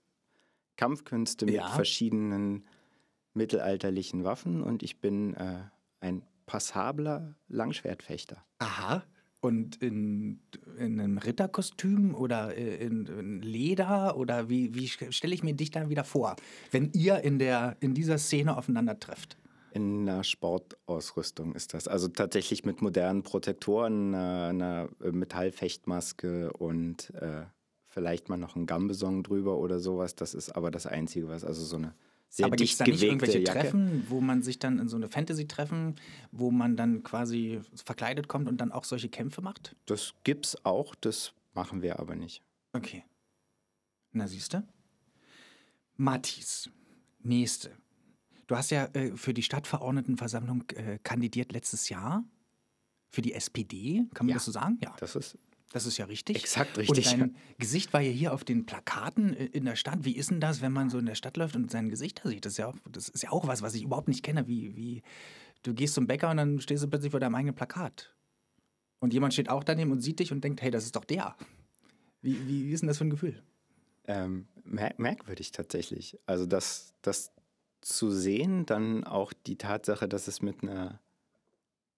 Kampfkünste 0.77 1.45
mit 1.45 1.57
ja. 1.57 1.69
verschiedenen 1.69 2.67
mittelalterlichen 3.35 4.25
Waffen 4.25 4.63
und 4.63 4.83
ich 4.83 5.01
bin 5.01 5.35
äh, 5.35 5.65
ein 6.01 6.23
passabler 6.49 7.37
Langschwertfechter. 7.47 8.45
Aha. 8.59 9.05
Und 9.41 9.77
in, 9.77 10.41
in 10.79 10.99
einem 10.99 11.19
Ritterkostüm 11.19 12.17
oder 12.17 12.57
in, 12.57 13.07
in 13.07 13.41
Leder 13.41 14.17
oder 14.17 14.49
wie, 14.49 14.75
wie 14.75 14.89
stelle 14.89 15.33
ich 15.33 15.45
mir 15.45 15.55
dich 15.55 15.71
dann 15.71 15.91
wieder 15.91 16.03
vor, 16.03 16.35
wenn 16.73 16.91
ihr 16.93 17.21
in, 17.23 17.39
der, 17.39 17.77
in 17.79 17.95
dieser 17.95 18.19
Szene 18.19 18.57
aufeinander 18.57 18.99
trefft? 18.99 19.39
In 19.71 20.09
einer 20.09 20.25
Sportausrüstung 20.25 21.55
ist 21.55 21.75
das. 21.75 21.87
Also 21.87 22.09
tatsächlich 22.09 22.65
mit 22.65 22.83
modernen 22.83 23.23
Protektoren, 23.23 24.13
einer, 24.15 24.89
Metallfechtmaske 24.99 26.53
und 26.55 27.11
äh, 27.15 27.45
vielleicht 27.87 28.29
mal 28.29 28.39
noch 28.39 28.57
ein 28.57 28.67
Gambesong 28.67 29.23
drüber 29.23 29.59
oder 29.59 29.79
sowas. 29.79 30.17
Das 30.17 30.35
ist 30.35 30.51
aber 30.57 30.73
das 30.73 30.87
Einzige, 30.87 31.29
was, 31.29 31.45
also 31.45 31.65
so 31.65 31.77
eine 31.77 31.95
sehr 32.29 32.47
Aber 32.47 32.57
gibt 32.57 32.71
es 32.71 32.77
dicht 32.77 32.81
da 32.89 32.93
nicht 32.93 33.03
irgendwelche 33.03 33.39
Jacke. 33.41 33.61
Treffen, 33.61 34.07
wo 34.09 34.21
man 34.21 34.43
sich 34.43 34.59
dann 34.59 34.79
in 34.79 34.89
so 34.89 34.97
eine 34.97 35.09
Fantasy-Treffen, 35.09 35.97
wo 36.31 36.51
man 36.51 36.77
dann 36.77 37.03
quasi 37.03 37.61
verkleidet 37.85 38.29
kommt 38.29 38.49
und 38.49 38.59
dann 38.61 38.71
auch 38.73 38.85
solche 38.85 39.09
Kämpfe 39.09 39.41
macht? 39.41 39.75
Das 39.87 40.15
gibt's 40.25 40.65
auch, 40.65 40.95
das 40.95 41.33
machen 41.55 41.83
wir 41.83 41.99
aber 41.99 42.15
nicht. 42.17 42.43
Okay. 42.73 43.05
Na, 44.13 44.29
siehst 44.29 44.53
du? 44.55 44.63
Mathis, 45.97 46.71
nächste. 47.21 47.77
Du 48.47 48.57
hast 48.57 48.71
ja 48.71 48.87
äh, 48.95 49.17
für 49.17 49.35
die 49.35 49.43
Stadtverordnetenversammlung 49.43 50.65
äh, 50.71 50.99
kandidiert 51.03 51.53
letztes 51.53 51.89
Jahr. 51.89 52.25
Für 53.11 53.23
die 53.23 53.33
SPD, 53.33 54.05
kann 54.15 54.27
man 54.27 54.31
Ja. 54.31 54.35
das 54.37 54.45
so 54.45 54.53
sagen? 54.53 54.79
Ja. 54.83 54.95
Das 55.01 55.17
ist 55.17 55.39
Das 55.71 55.85
ist 55.85 55.99
ja 55.99 56.07
richtig. 56.07 56.37
Exakt 56.37 56.79
richtig, 56.79 57.13
Und 57.13 57.21
dein 57.21 57.37
Gesicht 57.59 57.93
war 57.93 58.01
ja 58.01 58.11
hier 58.11 58.33
auf 58.33 58.43
den 58.43 58.65
Plakaten 58.65 59.35
in 59.35 59.65
der 59.65 59.77
Stadt. 59.77 60.05
Wie 60.05 60.17
ist 60.17 60.31
denn 60.31 60.41
das, 60.41 60.63
wenn 60.63 60.73
man 60.73 60.89
so 60.89 60.99
in 60.99 61.07
der 61.07 61.15
Stadt 61.15 61.37
läuft 61.37 61.57
und 61.57 61.71
sein 61.71 61.91
Gesicht 61.91 62.25
da 62.25 62.31
sieht? 62.31 62.47
Das 62.47 62.53
ist 62.53 62.59
ja 62.59 62.69
auch, 62.69 62.77
das 62.91 63.09
ist 63.09 63.23
ja 63.23 63.31
auch 63.31 63.47
was, 63.47 63.61
was 63.61 63.75
ich 63.75 63.83
überhaupt 63.83 64.09
nicht 64.09 64.23
kenne. 64.23 64.47
Wie, 64.47 64.75
wie 64.77 65.03
du 65.63 65.75
gehst 65.75 65.95
zum 65.95 66.07
Bäcker 66.07 66.31
und 66.31 66.39
dann 66.39 66.61
stehst 66.61 66.83
du 66.83 66.89
plötzlich 66.89 67.11
vor 67.11 67.21
deinem 67.21 67.35
eigenen 67.35 67.55
Plakat. 67.55 68.15
Und 69.01 69.13
jemand 69.13 69.35
steht 69.35 69.51
auch 69.51 69.63
daneben 69.63 69.93
und 69.93 70.01
sieht 70.01 70.21
dich 70.21 70.33
und 70.33 70.43
denkt, 70.43 70.63
hey, 70.63 70.71
das 70.71 70.85
ist 70.85 70.97
doch 70.97 71.05
der. 71.05 71.37
Wie, 72.23 72.49
wie, 72.49 72.67
wie 72.67 72.73
ist 72.73 72.81
denn 72.81 72.89
das 72.89 72.99
für 72.99 73.05
ein 73.05 73.11
Gefühl? 73.11 73.43
ähm, 74.09 74.49
mer 74.65 74.95
merkwürdig 74.97 75.53
tatsächlich. 75.53 76.19
Also 76.27 76.47
das, 76.47 76.95
das 77.03 77.33
zu 77.81 78.11
sehen, 78.11 78.67
dann 78.67 79.05
auch 79.05 79.33
die 79.33 79.57
Tatsache, 79.57 80.09
dass 80.09 80.27
es 80.27 80.43
mit 80.43 80.63
einer 80.63 81.01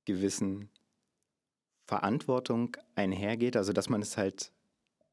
gewissen 0.04 0.68
Verantwortung 1.90 2.76
einhergeht. 2.94 3.56
Also 3.56 3.72
dass 3.72 3.88
man 3.88 4.00
es 4.00 4.16
halt, 4.16 4.52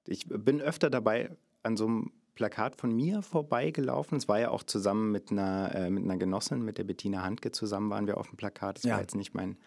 ich 0.08 0.28
bin 0.30 0.62
öfter 0.62 0.92
dabei 0.92 1.36
an 1.64 1.76
so 1.76 1.88
einem 1.88 2.12
Plakat 2.36 2.76
von 2.76 2.96
mir 2.96 3.24
vorbeigelaufen. 3.24 4.16
Es 4.16 4.28
war 4.28 4.40
ja 4.40 4.52
auch 4.52 4.62
zusammen 4.62 5.12
mit 5.12 5.32
einer, 5.32 5.74
äh, 5.74 5.90
mit 5.90 6.04
einer 6.04 6.18
Genossin, 6.18 6.62
mit 6.62 6.78
der 6.78 6.84
Bettina 6.84 7.24
Handke 7.24 7.52
zusammen 7.52 7.90
waren 7.90 8.06
wir 8.06 8.18
auf 8.20 8.28
dem 8.28 8.38
Plakat. 8.38 8.78
Es 8.78 8.84
Ja. 8.84 8.94
war 8.94 9.02
jetzt 9.02 9.16
nicht 9.16 9.34
mein, 9.34 9.58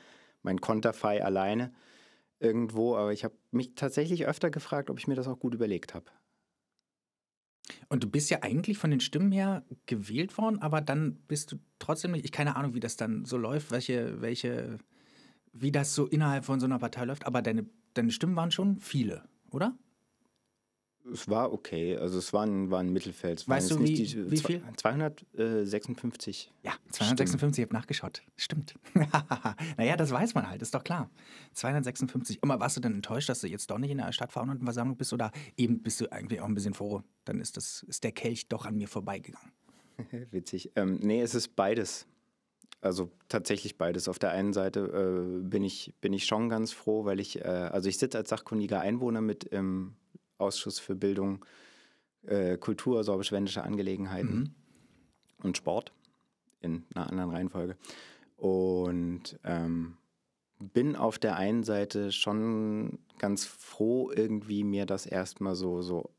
mein 0.43 0.61
Konterfei 0.61 1.25
alleine 1.25 1.73
irgendwo, 2.39 2.95
aber 2.95 3.13
ich 3.13 3.25
habe 3.25 3.35
mich 3.51 3.75
tatsächlich 3.75 4.29
öfter 4.29 4.51
gefragt, 4.51 4.89
ob 4.89 5.01
ich 5.01 5.09
mir 5.09 5.17
das 5.17 5.27
auch 5.27 5.41
gut 5.41 5.53
überlegt 5.53 5.95
habe. 5.95 6.07
Und 7.89 8.05
du 8.05 8.09
bist 8.09 8.31
ja 8.31 8.39
eigentlich 8.43 8.79
von 8.79 8.91
den 8.93 9.01
Stimmen 9.01 9.33
her 9.33 9.65
gewählt 9.87 10.39
worden, 10.39 10.63
aber 10.63 10.81
dann 10.81 11.17
bist 11.27 11.51
du 11.51 11.57
trotzdem 11.81 12.13
nicht, 12.13 12.25
ich 12.25 12.31
keine 12.33 12.55
Ahnung, 12.55 12.75
wie 12.75 12.81
das 12.81 12.97
dann 12.97 13.25
so 13.25 13.37
läuft, 13.37 13.73
welche, 13.73 14.21
welche, 14.23 14.79
wie 15.53 15.73
das 15.73 15.95
so 15.95 16.07
innerhalb 16.07 16.45
von 16.45 16.61
so 16.61 16.67
einer 16.67 16.79
Partei 16.79 17.05
läuft, 17.05 17.27
aber 17.27 17.43
deine, 17.43 17.67
deine 17.95 18.11
Stimmen 18.11 18.37
waren 18.37 18.51
schon 18.51 18.79
viele, 18.81 19.25
oder? 19.51 19.77
Es 21.13 21.29
war 21.29 21.51
okay, 21.53 21.97
also 21.97 22.19
es 22.19 22.33
war 22.35 22.45
ein, 22.47 22.71
war 22.71 22.79
ein 22.81 22.93
Mittelfeld. 22.93 23.41
Es 23.41 23.49
Weißt 23.49 23.71
du, 23.71 23.79
nicht 23.79 23.99
wie- 23.99 24.05
die, 24.05 24.31
wie 24.31 24.37
viel? 24.37 24.63
256. 24.77 26.53
Ja, 26.63 26.75
256, 26.91 27.63
ich 27.63 27.67
habe 27.67 27.75
nachgeschaut. 27.75 28.23
Stimmt. 28.37 28.75
naja, 29.79 29.97
das 29.97 30.11
weiß 30.11 30.35
man 30.35 30.49
halt, 30.49 30.61
ist 30.63 30.75
doch 30.75 30.85
klar. 30.85 31.11
256. 31.55 32.43
Immer 32.43 32.61
warst 32.61 32.77
du 32.77 32.81
denn 32.81 32.95
enttäuscht, 32.95 33.29
dass 33.31 33.41
du 33.41 33.49
jetzt 33.49 33.71
doch 33.71 33.79
nicht 33.79 33.91
in 33.91 33.99
der 33.99 34.13
Stadtverordnetenversammlung 34.13 34.97
bist 34.99 35.13
oder 35.15 35.33
eben 35.57 35.83
bist 35.83 36.01
du 36.01 36.13
eigentlich 36.13 36.41
auch 36.43 36.47
ein 36.47 36.55
bisschen 36.55 36.75
froh? 36.75 37.03
Dann 37.25 37.41
ist, 37.41 37.57
das, 37.57 37.83
ist 37.89 38.05
der 38.05 38.13
Kelch 38.13 38.49
doch 38.49 38.67
an 38.67 38.77
mir 38.77 38.87
vorbeigegangen. 38.87 39.53
Witzig. 40.31 40.71
Ähm, 40.77 40.99
nee, 41.03 41.23
es 41.23 41.35
ist 41.35 41.57
beides. 41.57 42.07
Also 42.81 43.11
tatsächlich 43.29 43.77
beides. 43.77 44.09
Auf 44.09 44.19
der 44.19 44.31
einen 44.31 44.53
Seite 44.53 44.81
äh, 44.81 45.43
bin, 45.43 45.63
ich, 45.63 45.95
bin 46.01 46.13
ich 46.13 46.25
schon 46.25 46.49
ganz 46.49 46.73
froh, 46.73 47.05
weil 47.05 47.21
ich, 47.21 47.41
äh, 47.41 47.49
also 47.49 47.89
ich 47.89 47.99
sitze 47.99 48.19
als 48.19 48.31
sachkundiger 48.31 48.81
Einwohner 48.81 49.21
mit 49.21 49.45
im 49.45 49.95
Ausschuss 50.39 50.79
für 50.79 50.95
Bildung, 50.95 51.45
äh, 52.27 52.57
Kultur, 52.57 53.05
sorbisch-wendische 53.05 53.63
Angelegenheiten 53.63 54.35
Mhm. 54.39 54.55
und 55.43 55.57
Sport 55.57 55.93
in 56.61 56.85
einer 56.95 57.09
anderen 57.11 57.31
Reihenfolge. 57.31 57.77
Und 58.37 59.39
ähm, 59.45 59.99
bin 60.59 60.97
auf 60.97 61.19
der 61.19 61.37
einen 61.37 61.65
Seite 61.65 62.13
schon 62.13 62.99
ganz 63.19 63.45
froh, 63.45 64.11
irgendwie 64.11 64.65
mir 64.65 64.87
das 64.87 65.05
erstmal 65.05 65.55
so, 65.55 65.83
so 65.83 66.11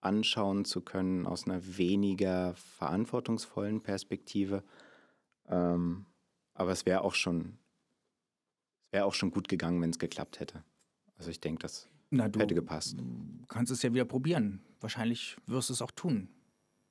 anschauen 0.00 0.64
zu 0.64 0.80
können 0.80 1.26
aus 1.26 1.46
einer 1.46 1.76
weniger 1.76 2.54
verantwortungsvollen 2.54 3.80
Perspektive. 3.80 4.62
Ähm, 5.48 6.06
aber 6.54 6.72
es 6.72 6.86
wäre 6.86 7.02
auch 7.02 7.14
schon, 7.14 7.58
es 8.86 8.92
wäre 8.92 9.04
auch 9.04 9.14
schon 9.14 9.30
gut 9.30 9.48
gegangen, 9.48 9.80
wenn 9.82 9.90
es 9.90 9.98
geklappt 9.98 10.40
hätte. 10.40 10.64
Also 11.16 11.30
ich 11.30 11.40
denke, 11.40 11.62
das 11.62 11.88
Na, 12.10 12.24
hätte 12.24 12.54
gepasst. 12.54 12.96
kannst 13.48 13.72
es 13.72 13.82
ja 13.82 13.92
wieder 13.92 14.04
probieren. 14.04 14.62
Wahrscheinlich 14.80 15.36
wirst 15.46 15.68
du 15.68 15.74
es 15.74 15.82
auch 15.82 15.90
tun. 15.90 16.28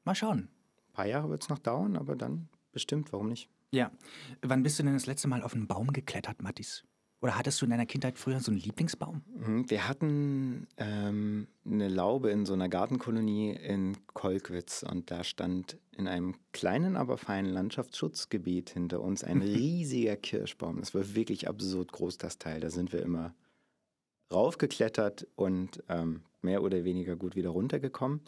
Mal 0.04 0.16
schauen. 0.16 0.50
Ein 0.90 0.94
paar 0.94 1.06
Jahre 1.08 1.30
wird 1.30 1.44
es 1.44 1.50
noch 1.50 1.60
dauern, 1.60 1.96
aber 1.96 2.16
dann 2.16 2.50
bestimmt, 2.72 3.12
warum 3.14 3.30
nicht? 3.30 3.50
Ja. 3.72 3.92
Wann 4.42 4.64
bist 4.64 4.80
du 4.80 4.84
denn 4.84 4.94
das 4.94 5.06
letzte 5.06 5.28
Mal 5.28 5.44
auf 5.44 5.54
einen 5.54 5.68
Baum 5.68 5.94
geklettert, 5.94 6.42
Mattis? 6.42 6.84
Oder 7.22 7.38
hattest 7.38 7.62
du 7.62 7.66
in 7.66 7.72
deiner 7.72 7.86
Kindheit 7.86 8.18
früher 8.18 8.40
so 8.40 8.52
einen 8.52 8.62
Lieblingsbaum? 8.62 9.22
Mhm, 9.36 9.70
Wir 9.70 9.88
hatten 9.90 10.68
ähm, 10.78 11.48
eine 11.66 11.90
Laube 11.90 12.30
in 12.32 12.46
so 12.46 12.54
einer 12.54 12.70
Gartenkolonie 12.70 13.52
in 13.52 13.98
Kolkwitz 14.14 14.84
und 14.90 15.12
da 15.12 15.26
stand 15.26 15.78
in 15.98 16.08
einem 16.08 16.36
kleinen, 16.54 16.96
aber 16.96 17.18
feinen 17.18 17.52
Landschaftsschutzgebiet 17.52 18.70
hinter 18.70 19.02
uns 19.02 19.24
ein 19.26 19.42
riesiger 19.42 20.16
Kirschbaum. 20.16 20.80
Das 20.80 20.96
war 20.96 21.14
wirklich 21.14 21.50
absurd 21.50 21.92
groß, 21.92 22.18
das 22.18 22.38
Teil. 22.38 22.62
Da 22.62 22.70
sind 22.70 22.94
wir 22.94 23.02
immer 23.02 23.36
raufgeklettert 24.32 25.28
und 25.36 25.84
ähm, 25.90 26.22
mehr 26.42 26.64
oder 26.64 26.84
weniger 26.86 27.16
gut 27.16 27.36
wieder 27.36 27.50
runtergekommen. 27.50 28.22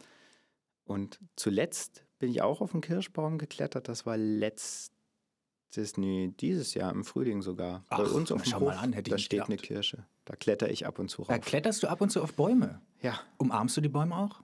Und 0.84 1.18
zuletzt 1.36 2.04
bin 2.18 2.30
ich 2.30 2.42
auch 2.42 2.60
auf 2.60 2.72
den 2.72 2.80
Kirschbaum 2.80 3.38
geklettert. 3.38 3.88
Das 3.88 4.04
war 4.04 4.16
letztes, 4.16 4.90
nee, 5.96 6.32
dieses 6.40 6.74
Jahr 6.74 6.92
im 6.92 7.04
Frühling 7.04 7.42
sogar. 7.42 7.82
Bei 7.88 7.96
Ach, 7.96 8.12
uns 8.12 8.30
auf 8.32 8.42
dem 8.42 8.50
schau 8.50 8.60
Hof, 8.60 8.68
mal 8.68 8.76
an, 8.78 8.92
da 8.92 9.18
steht 9.18 9.40
eine 9.42 9.56
gedacht. 9.56 9.62
Kirsche. 9.66 10.04
Da 10.24 10.36
kletter 10.36 10.70
ich 10.70 10.86
ab 10.86 10.98
und 10.98 11.08
zu 11.08 11.24
Da 11.24 11.34
rauf. 11.34 11.44
kletterst 11.44 11.82
du 11.82 11.88
ab 11.88 12.00
und 12.00 12.10
zu 12.10 12.22
auf 12.22 12.34
Bäume. 12.34 12.80
Ja, 13.00 13.18
Umarmst 13.38 13.76
du 13.76 13.80
die 13.80 13.88
Bäume 13.88 14.16
auch? 14.16 14.42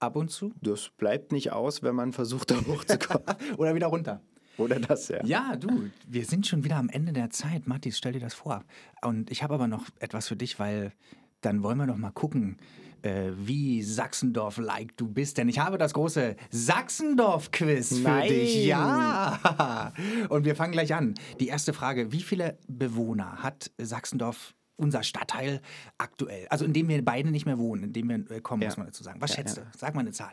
Ab 0.00 0.16
und 0.16 0.30
zu? 0.30 0.52
das 0.60 0.90
bleibt 0.96 1.32
nicht 1.32 1.52
aus, 1.52 1.82
wenn 1.82 1.94
man 1.94 2.12
versucht, 2.12 2.50
da 2.50 2.56
hochzukommen. 2.66 3.24
Oder 3.58 3.74
wieder 3.74 3.86
runter? 3.86 4.20
Oder 4.58 4.78
das, 4.78 5.08
ja. 5.08 5.24
Ja, 5.24 5.56
du, 5.56 5.90
wir 6.06 6.24
sind 6.24 6.46
schon 6.46 6.62
wieder 6.64 6.76
am 6.76 6.88
Ende 6.88 7.12
der 7.12 7.30
Zeit. 7.30 7.66
Mathis, 7.66 7.98
stell 7.98 8.12
dir 8.12 8.20
das 8.20 8.34
vor. 8.34 8.64
Und 9.02 9.30
ich 9.30 9.42
habe 9.42 9.54
aber 9.54 9.66
noch 9.66 9.86
etwas 9.98 10.28
für 10.28 10.36
dich, 10.36 10.58
weil 10.58 10.92
dann 11.40 11.62
wollen 11.62 11.78
wir 11.78 11.86
noch 11.86 11.96
mal 11.96 12.10
gucken, 12.12 12.58
äh, 13.04 13.32
wie 13.36 13.82
Sachsendorf-like 13.82 14.96
du 14.96 15.08
bist. 15.08 15.38
Denn 15.38 15.48
ich 15.48 15.58
habe 15.58 15.76
das 15.78 15.92
große 15.94 16.36
Sachsendorf-Quiz 16.50 17.96
für 17.98 18.02
Nein. 18.04 18.28
dich. 18.28 18.66
Ja. 18.66 19.92
Und 20.28 20.44
wir 20.44 20.54
fangen 20.56 20.72
gleich 20.72 20.94
an. 20.94 21.14
Die 21.40 21.48
erste 21.48 21.72
Frage: 21.72 22.12
Wie 22.12 22.22
viele 22.22 22.58
Bewohner 22.68 23.42
hat 23.42 23.70
Sachsendorf? 23.78 24.54
Unser 24.76 25.04
Stadtteil 25.04 25.60
aktuell, 25.98 26.48
also 26.48 26.64
in 26.64 26.72
dem 26.72 26.88
wir 26.88 27.04
beide 27.04 27.30
nicht 27.30 27.46
mehr 27.46 27.58
wohnen, 27.58 27.84
in 27.84 27.92
dem 27.92 28.08
wir 28.08 28.28
äh, 28.32 28.40
kommen, 28.40 28.60
Ja. 28.60 28.66
muss 28.70 28.76
man 28.76 28.86
dazu 28.88 29.04
sagen. 29.04 29.20
Was 29.20 29.30
Ja, 29.30 29.36
schätzt 29.36 29.56
ja. 29.58 29.62
du? 29.62 29.68
Sag 29.78 29.94
mal 29.94 30.00
eine 30.00 30.10
Zahl. 30.10 30.32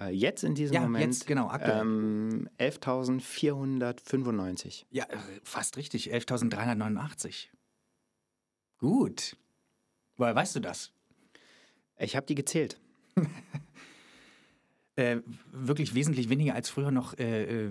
Äh, 0.00 0.10
Jetzt 0.10 0.44
in 0.44 0.54
diesem 0.54 0.72
Ja, 0.74 0.82
Moment. 0.82 1.04
jetzt, 1.04 1.26
genau, 1.26 1.48
aktuell. 1.48 1.80
Ähm, 1.80 2.48
11.495. 2.60 4.84
Ja, 4.90 5.02
äh, 5.06 5.16
fast 5.42 5.76
richtig. 5.76 6.14
11.389. 6.14 7.48
Gut. 8.78 9.36
Woher 10.16 10.34
weißt 10.36 10.54
du 10.56 10.60
das? 10.60 10.92
Ich 12.02 12.16
habe 12.16 12.26
die 12.26 12.34
gezählt. 12.34 12.78
Äh, 14.94 15.22
wirklich 15.52 15.94
wesentlich 15.94 16.28
weniger 16.28 16.54
als 16.54 16.68
früher 16.68 16.90
noch 16.90 17.16
äh, 17.18 17.64
äh, 17.64 17.70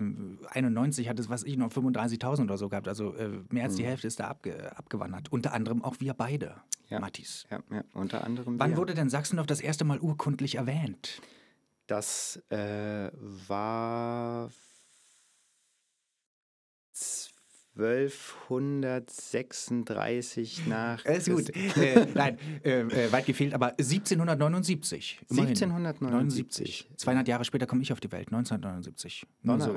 91 0.50 1.08
hat 1.08 1.20
es, 1.20 1.30
was 1.30 1.44
ich, 1.44 1.56
noch 1.56 1.72
35.000 1.72 2.46
oder 2.46 2.58
so 2.58 2.67
gehabt. 2.67 2.88
Also 2.88 3.13
äh, 3.13 3.30
mehr 3.52 3.65
als 3.65 3.76
die 3.76 3.86
Hälfte 3.86 4.08
ist 4.08 4.20
da 4.20 4.28
abge 4.28 4.76
abgewandert. 4.76 5.32
Unter 5.32 5.54
anderem 5.54 5.84
auch 5.84 5.98
wir 6.00 6.15
beide, 6.15 6.56
Ja. 6.89 7.00
Mathis. 7.00 7.46
Ja, 7.52 7.60
ja, 7.70 7.84
unter 7.94 8.24
anderem. 8.24 8.60
Wann 8.60 8.72
wir. 8.72 8.78
wurde 8.78 8.96
denn 8.96 9.12
Sachsendorf 9.12 9.46
das 9.46 9.62
erste 9.62 9.86
Mal 9.86 10.00
urkundlich 10.00 10.56
erwähnt? 10.56 11.22
Das 11.86 12.41
äh, 12.50 13.12
war 13.48 14.50
1236 17.82 20.67
nach. 20.67 21.04
Ist 21.06 21.30
gut. 21.30 21.50
Äh, 21.56 22.08
nein, 22.13 22.38
äh, 22.63 22.82
äh, 22.82 23.12
weit 23.12 23.26
gefehlt, 23.26 23.54
aber 23.54 23.72
1779. 23.72 25.20
immerhin. 25.30 25.50
1779. 25.50 26.89
200 26.98 27.28
Jahre 27.28 27.46
später 27.46 27.65
komme 27.65 27.82
ich 27.82 27.91
auf 27.91 28.00
die 28.00 28.12
Welt, 28.12 28.28
1979. 28.28 29.26
Nur 29.44 29.60
so, 29.60 29.76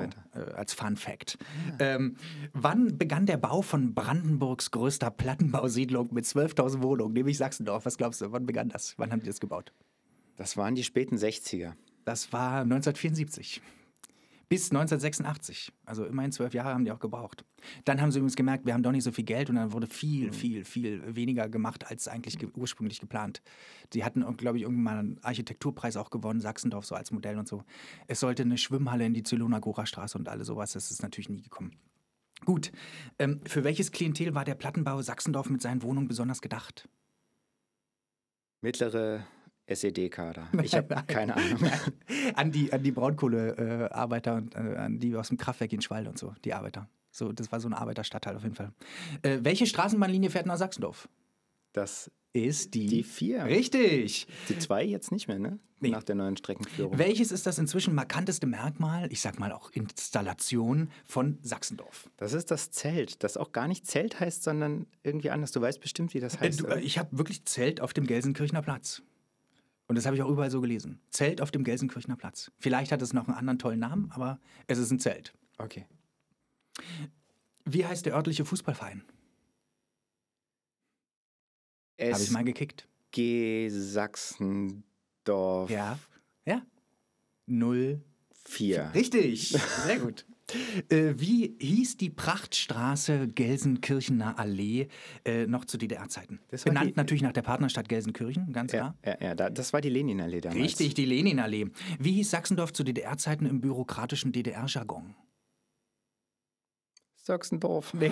als 0.55 0.73
Fun 0.73 0.97
Fact. 0.97 1.37
Ähm, 1.79 2.17
wann 2.53 2.97
begann 2.97 3.25
der 3.25 3.37
Bau 3.37 3.61
von 3.61 3.93
Brandenburgs 3.93 4.71
größter 4.71 5.11
Plattenbausiedlung 5.11 6.13
mit 6.13 6.25
12.000 6.25 6.81
Wohnungen, 6.81 7.13
nämlich 7.13 7.37
Sachsendorf? 7.37 7.85
Was 7.85 7.97
glaubst 7.97 8.21
du, 8.21 8.31
wann 8.31 8.45
begann 8.45 8.69
das? 8.69 8.93
Wann 8.97 9.11
haben 9.11 9.21
die 9.21 9.27
das 9.27 9.39
gebaut? 9.39 9.73
Das 10.37 10.57
waren 10.57 10.75
die 10.75 10.83
späten 10.83 11.15
60er. 11.15 11.73
Das 12.03 12.33
war 12.33 12.61
1974. 12.61 13.61
Bis 14.47 14.71
1986. 14.71 15.71
Also 15.85 16.05
immerhin 16.05 16.31
zwölf 16.31 16.53
Jahre 16.53 16.69
haben 16.69 16.85
die 16.85 16.91
auch 16.91 16.99
gebraucht. 16.99 17.45
Dann 17.83 17.99
haben 17.99 18.11
sie 18.11 18.19
übrigens 18.19 18.35
gemerkt, 18.35 18.65
wir 18.65 18.73
haben 18.73 18.83
doch 18.83 18.91
nicht 18.91 19.03
so 19.03 19.11
viel 19.11 19.23
Geld 19.23 19.49
und 19.49 19.55
dann 19.55 19.73
wurde 19.73 19.87
viel, 19.87 20.31
viel, 20.31 20.65
viel 20.65 21.15
weniger 21.15 21.49
gemacht 21.49 21.87
als 21.87 22.07
eigentlich 22.07 22.37
ge 22.37 22.49
ursprünglich 22.55 22.99
geplant. 22.99 23.41
Sie 23.91 24.03
hatten, 24.03 24.21
glaube 24.37 24.57
ich, 24.57 24.63
irgendwann 24.63 24.83
mal 24.83 24.97
einen 24.99 25.23
Architekturpreis 25.23 25.97
auch 25.97 26.09
gewonnen, 26.09 26.41
Sachsendorf 26.41 26.85
so 26.85 26.95
als 26.95 27.11
Modell 27.11 27.39
und 27.39 27.47
so. 27.47 27.63
Es 28.07 28.19
sollte 28.19 28.43
eine 28.43 28.57
Schwimmhalle 28.57 29.05
in 29.05 29.13
die 29.13 29.23
Zyloner-Gora-Straße 29.23 30.17
und 30.17 30.29
alles 30.29 30.47
sowas. 30.47 30.73
Das 30.73 30.91
ist 30.91 31.01
natürlich 31.01 31.29
nie 31.29 31.41
gekommen. 31.41 31.71
Gut, 32.43 32.71
ähm, 33.17 33.41
für 33.45 33.63
welches 33.63 33.91
Klientel 33.91 34.35
war 34.35 34.45
der 34.45 34.55
Plattenbau 34.55 35.01
Sachsendorf 35.01 35.49
mit 35.49 35.61
seinen 35.61 35.81
Wohnungen 35.81 36.07
besonders 36.07 36.41
gedacht? 36.41 36.87
Mittlere 38.61 39.25
SED-Kader. 39.67 40.47
Ich 40.63 40.75
habe 40.75 40.95
keine 41.07 41.35
Ahnung. 41.35 41.59
an 42.35 42.51
die, 42.51 42.71
an 42.71 42.83
die 42.83 42.91
Braunkohlearbeiter 42.91 44.35
und 44.35 44.55
äh, 44.55 44.59
an 44.77 44.99
die 44.99 45.15
aus 45.15 45.29
dem 45.29 45.37
Kraftwerk 45.37 45.73
in 45.73 45.81
Schwalde 45.81 46.09
und 46.09 46.17
so, 46.17 46.33
die 46.43 46.53
Arbeiter. 46.53 46.87
So, 47.11 47.31
das 47.31 47.51
war 47.51 47.59
so 47.59 47.67
eine 47.67 47.77
Arbeiterstadtteil 47.77 48.35
auf 48.35 48.43
jeden 48.43 48.55
Fall. 48.55 48.71
Äh, 49.21 49.39
welche 49.41 49.65
Straßenbahnlinie 49.65 50.29
fährt 50.29 50.45
nach 50.45 50.57
Sachsendorf? 50.57 51.07
Das 51.71 52.11
ist 52.33 52.73
die. 52.73 52.87
Die 52.87 53.03
vier. 53.03 53.45
Richtig. 53.45 54.27
Die 54.49 54.59
zwei 54.59 54.83
jetzt 54.83 55.11
nicht 55.11 55.27
mehr, 55.27 55.39
ne? 55.39 55.59
Nee. 55.79 55.89
Nach 55.89 56.03
der 56.03 56.15
neuen 56.15 56.35
Streckenführung. 56.37 56.97
Welches 56.97 57.31
ist 57.31 57.45
das 57.45 57.57
inzwischen 57.57 57.93
markanteste 57.95 58.47
Merkmal, 58.47 59.11
ich 59.11 59.21
sag 59.21 59.39
mal 59.39 59.51
auch 59.51 59.69
Installation 59.71 60.89
von 61.05 61.37
Sachsendorf? 61.41 62.09
Das 62.17 62.33
ist 62.33 62.49
das 62.51 62.71
Zelt, 62.71 63.23
das 63.23 63.35
auch 63.37 63.51
gar 63.51 63.67
nicht 63.67 63.85
Zelt 63.85 64.19
heißt, 64.19 64.43
sondern 64.43 64.85
irgendwie 65.03 65.29
anders. 65.31 65.51
Du 65.51 65.61
weißt 65.61 65.81
bestimmt, 65.81 66.13
wie 66.13 66.19
das 66.21 66.35
Äh, 66.35 66.39
heißt. 66.39 66.61
du, 66.61 66.65
äh, 66.67 66.79
ich 66.79 66.97
habe 66.97 67.17
wirklich 67.17 67.43
Zelt 67.45 67.81
auf 67.81 67.93
dem 67.93 68.07
Gelsenkirchener 68.07 68.61
Platz. 68.61 69.01
Und 69.87 69.95
das 69.95 70.05
habe 70.05 70.15
ich 70.15 70.23
auch 70.23 70.29
überall 70.29 70.49
so 70.49 70.61
gelesen. 70.61 70.99
Zelt 71.11 71.41
auf 71.41 71.51
dem 71.51 71.63
Gelsenkirchener 71.63 72.15
Platz. 72.15 72.51
Vielleicht 72.59 72.91
hat 72.91 73.01
es 73.01 73.13
noch 73.13 73.27
einen 73.27 73.37
anderen 73.37 73.59
tollen 73.59 73.79
Namen, 73.79 74.11
aber 74.11 74.39
es 74.67 74.79
ist 74.79 74.91
ein 74.91 74.99
Zelt. 74.99 75.33
okay. 75.57 75.85
Wie 77.63 77.85
heißt 77.85 78.05
der 78.05 78.13
örtliche 78.13 78.45
Fußballverein? 78.45 79.03
Habe 81.99 82.21
ich 82.21 82.31
mal 82.31 82.43
gekickt. 82.43 82.87
SG 83.15 83.69
Sachsendorf 83.69 85.69
Ja. 85.69 85.97
Ja. 86.45 86.61
Null. 87.45 88.01
4. 88.43 88.91
Richtig. 88.93 89.49
Sehr 89.85 89.99
gut. 89.99 90.25
Äh, 90.89 91.13
wie 91.17 91.55
hieß 91.59 91.97
die 91.97 92.11
Prachtstraße 92.11 93.27
Gelsenkirchener 93.29 94.37
Allee 94.37 94.87
äh, 95.25 95.47
noch 95.47 95.65
zu 95.65 95.77
DDR-Zeiten? 95.77 96.39
Benannt 96.63 96.91
die- 96.91 96.95
natürlich 96.95 97.23
nach 97.23 97.33
der 97.33 97.41
Partnerstadt 97.41 97.89
Gelsenkirchen, 97.89 98.53
ganz 98.53 98.71
klar. 98.71 98.95
Ja, 99.03 99.11
ja, 99.19 99.27
ja 99.29 99.35
da, 99.35 99.49
das 99.49 99.73
war 99.73 99.81
die 99.81 99.89
Leninallee 99.89 100.41
damals. 100.41 100.61
Richtig, 100.61 100.93
die 100.93 101.05
Leninallee. 101.05 101.67
Wie 101.99 102.11
hieß 102.13 102.29
Sachsendorf 102.29 102.73
zu 102.73 102.83
DDR-Zeiten 102.83 103.45
im 103.47 103.59
bürokratischen 103.59 104.31
DDR-Jargon? 104.31 105.15
Sachsendorf. 107.15 107.93
Nee. 107.95 108.11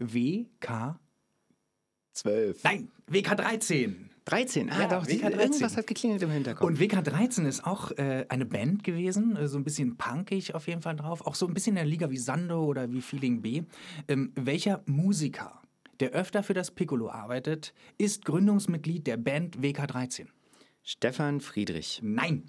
WK. 0.00 0.98
12. 2.14 2.62
Nein, 2.64 2.90
WK 3.06 3.36
13. 3.36 4.03
13. 4.26 4.70
Ah, 4.70 4.80
Ja, 4.82 4.88
doch. 4.88 5.06
WK 5.06 5.20
13. 5.22 5.40
Irgendwas 5.40 5.76
hat 5.76 5.86
geklingelt 5.86 6.22
im 6.22 6.30
Hinterkopf. 6.30 6.66
Und 6.66 6.80
WK 6.80 7.02
13 7.04 7.44
ist 7.46 7.64
auch 7.66 7.90
äh, 7.92 8.24
eine 8.28 8.46
Band 8.46 8.82
gewesen, 8.84 9.36
äh, 9.36 9.48
so 9.48 9.58
ein 9.58 9.64
bisschen 9.64 9.96
punkig 9.96 10.54
auf 10.54 10.66
jeden 10.66 10.82
Fall 10.82 10.96
drauf, 10.96 11.26
auch 11.26 11.34
so 11.34 11.46
ein 11.46 11.54
bisschen 11.54 11.72
in 11.72 11.76
der 11.76 11.84
Liga 11.84 12.10
wie 12.10 12.16
Sando 12.16 12.64
oder 12.64 12.90
wie 12.90 13.02
Feeling 13.02 13.42
B. 13.42 13.62
Ähm, 14.08 14.32
welcher 14.34 14.82
Musiker, 14.86 15.60
der 16.00 16.10
öfter 16.12 16.42
für 16.42 16.54
das 16.54 16.70
Piccolo 16.70 17.10
arbeitet, 17.10 17.74
ist 17.98 18.24
Gründungsmitglied 18.24 19.06
der 19.06 19.16
Band 19.18 19.62
WK 19.62 19.86
13? 19.86 20.28
Stefan 20.82 21.40
Friedrich. 21.40 22.00
Nein, 22.02 22.44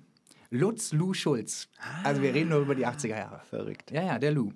Lutz 0.55 0.93
Lou 0.93 1.13
Schulz. 1.13 1.69
Also 2.03 2.21
wir 2.21 2.33
reden 2.33 2.49
nur 2.49 2.59
über 2.59 2.75
die 2.75 2.87
80er 2.87 3.09
Jahre. 3.09 3.41
Verrückt. 3.49 3.91
Ja, 3.91 4.03
ja, 4.03 4.19
der 4.19 4.31
Lou. 4.31 4.51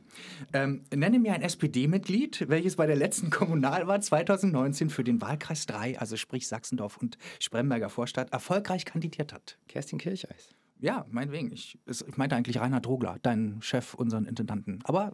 Ähm, 0.53 0.83
nenne 0.93 1.19
mir 1.19 1.33
ein 1.33 1.41
SPD-Mitglied, 1.41 2.49
welches 2.49 2.75
bei 2.75 2.85
der 2.85 2.95
letzten 2.95 3.29
Kommunalwahl 3.31 4.01
2019 4.01 4.89
für 4.89 5.03
den 5.03 5.21
Wahlkreis 5.21 5.65
3, 5.65 5.99
also 5.99 6.17
sprich 6.17 6.47
Sachsendorf 6.47 6.97
und 6.97 7.17
Spremberger 7.39 7.89
Vorstadt, 7.89 8.31
erfolgreich 8.31 8.85
kandidiert 8.85 9.33
hat. 9.33 9.57
Kerstin 9.67 9.99
Kircheis. 9.99 10.55
Ja, 10.79 11.05
meinetwegen. 11.11 11.51
Ich, 11.51 11.77
ich 11.85 12.17
meinte 12.17 12.35
eigentlich 12.35 12.59
Reinhard 12.59 12.85
Drogler, 12.85 13.17
deinen 13.21 13.61
Chef, 13.61 13.93
unseren 13.93 14.25
Intendanten. 14.25 14.79
Aber 14.85 15.13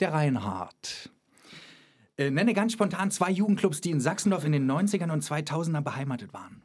der 0.00 0.12
Reinhard. 0.12 1.10
Äh, 2.16 2.30
nenne 2.30 2.54
ganz 2.54 2.72
spontan 2.72 3.10
zwei 3.10 3.30
Jugendclubs, 3.30 3.80
die 3.80 3.90
in 3.90 4.00
Sachsendorf 4.00 4.44
in 4.44 4.52
den 4.52 4.70
90ern 4.70 5.10
und 5.10 5.22
2000ern 5.22 5.82
beheimatet 5.82 6.32
waren. 6.32 6.62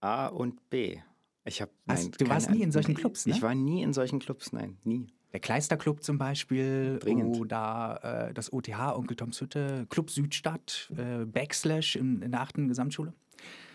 A 0.00 0.26
und 0.26 0.70
B. 0.70 0.98
Ich 1.48 1.60
habe 1.62 1.70
Hast- 1.88 2.20
du 2.20 2.28
warst 2.28 2.50
nie 2.50 2.62
in 2.62 2.70
solchen 2.72 2.94
Clubs, 2.94 3.26
ne? 3.26 3.34
Ich 3.34 3.42
war 3.42 3.54
nie 3.54 3.82
in 3.82 3.92
solchen 3.92 4.18
Clubs, 4.18 4.52
nein, 4.52 4.76
nie. 4.84 5.06
Der 5.32 5.40
Kleisterclub 5.40 6.02
zum 6.02 6.16
Beispiel 6.18 6.98
Dringend. 7.00 7.36
oder 7.36 8.28
äh, 8.30 8.34
das 8.34 8.52
OTH, 8.52 8.94
Onkel 8.94 9.16
Toms 9.16 9.40
Hütte, 9.40 9.86
Club 9.90 10.10
Südstadt, 10.10 10.90
äh, 10.96 11.24
Backslash 11.26 11.96
in, 11.96 12.22
in 12.22 12.30
der 12.30 12.40
achten 12.40 12.68
Gesamtschule. 12.68 13.12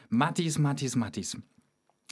Mattis, 0.09 0.57
Mattis, 0.57 0.95
Mattis. 0.95 1.37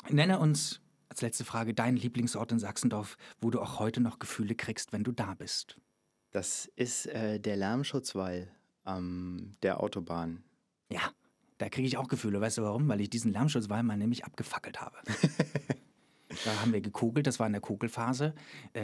Nenne 0.10 0.40
uns 0.40 0.82
als 1.10 1.22
letzte 1.22 1.44
Frage 1.44 1.74
deinen 1.74 1.98
Lieblingsort 1.98 2.52
in 2.52 2.60
Sachsendorf, 2.60 3.18
wo 3.42 3.50
du 3.50 3.60
auch 3.60 3.80
heute 3.80 4.00
noch 4.00 4.20
Gefühle 4.20 4.56
kriegst, 4.56 4.94
wenn 4.94 5.04
du 5.04 5.12
da 5.12 5.34
bist. 5.34 5.78
Das 6.32 6.72
ist 6.76 7.08
äh, 7.08 7.40
der 7.40 7.58
Lärmschutzwall 7.58 8.48
ähm, 8.86 9.54
der 9.64 9.82
Autobahn. 9.84 10.44
Ja, 10.92 11.02
da 11.62 11.70
kriege 11.70 11.88
ich 11.88 11.98
auch 11.98 12.08
Gefühle. 12.08 12.42
Weißt 12.42 12.58
du 12.58 12.64
warum? 12.64 12.88
Weil 12.88 13.02
ich 13.02 13.10
diesen 13.10 13.34
Lärmschutzwall 13.34 13.84
mal 13.84 13.96
nämlich 13.96 14.26
abgefackelt 14.26 14.82
habe. 14.82 14.98
Da 16.46 16.62
haben 16.62 16.74
wir 16.74 16.82
gekogelt, 16.82 17.28
das 17.28 17.40
war 17.40 17.48
in 17.48 17.54
der 17.54 17.62
Kogelphase. 17.62 18.34
Äh, 18.74 18.82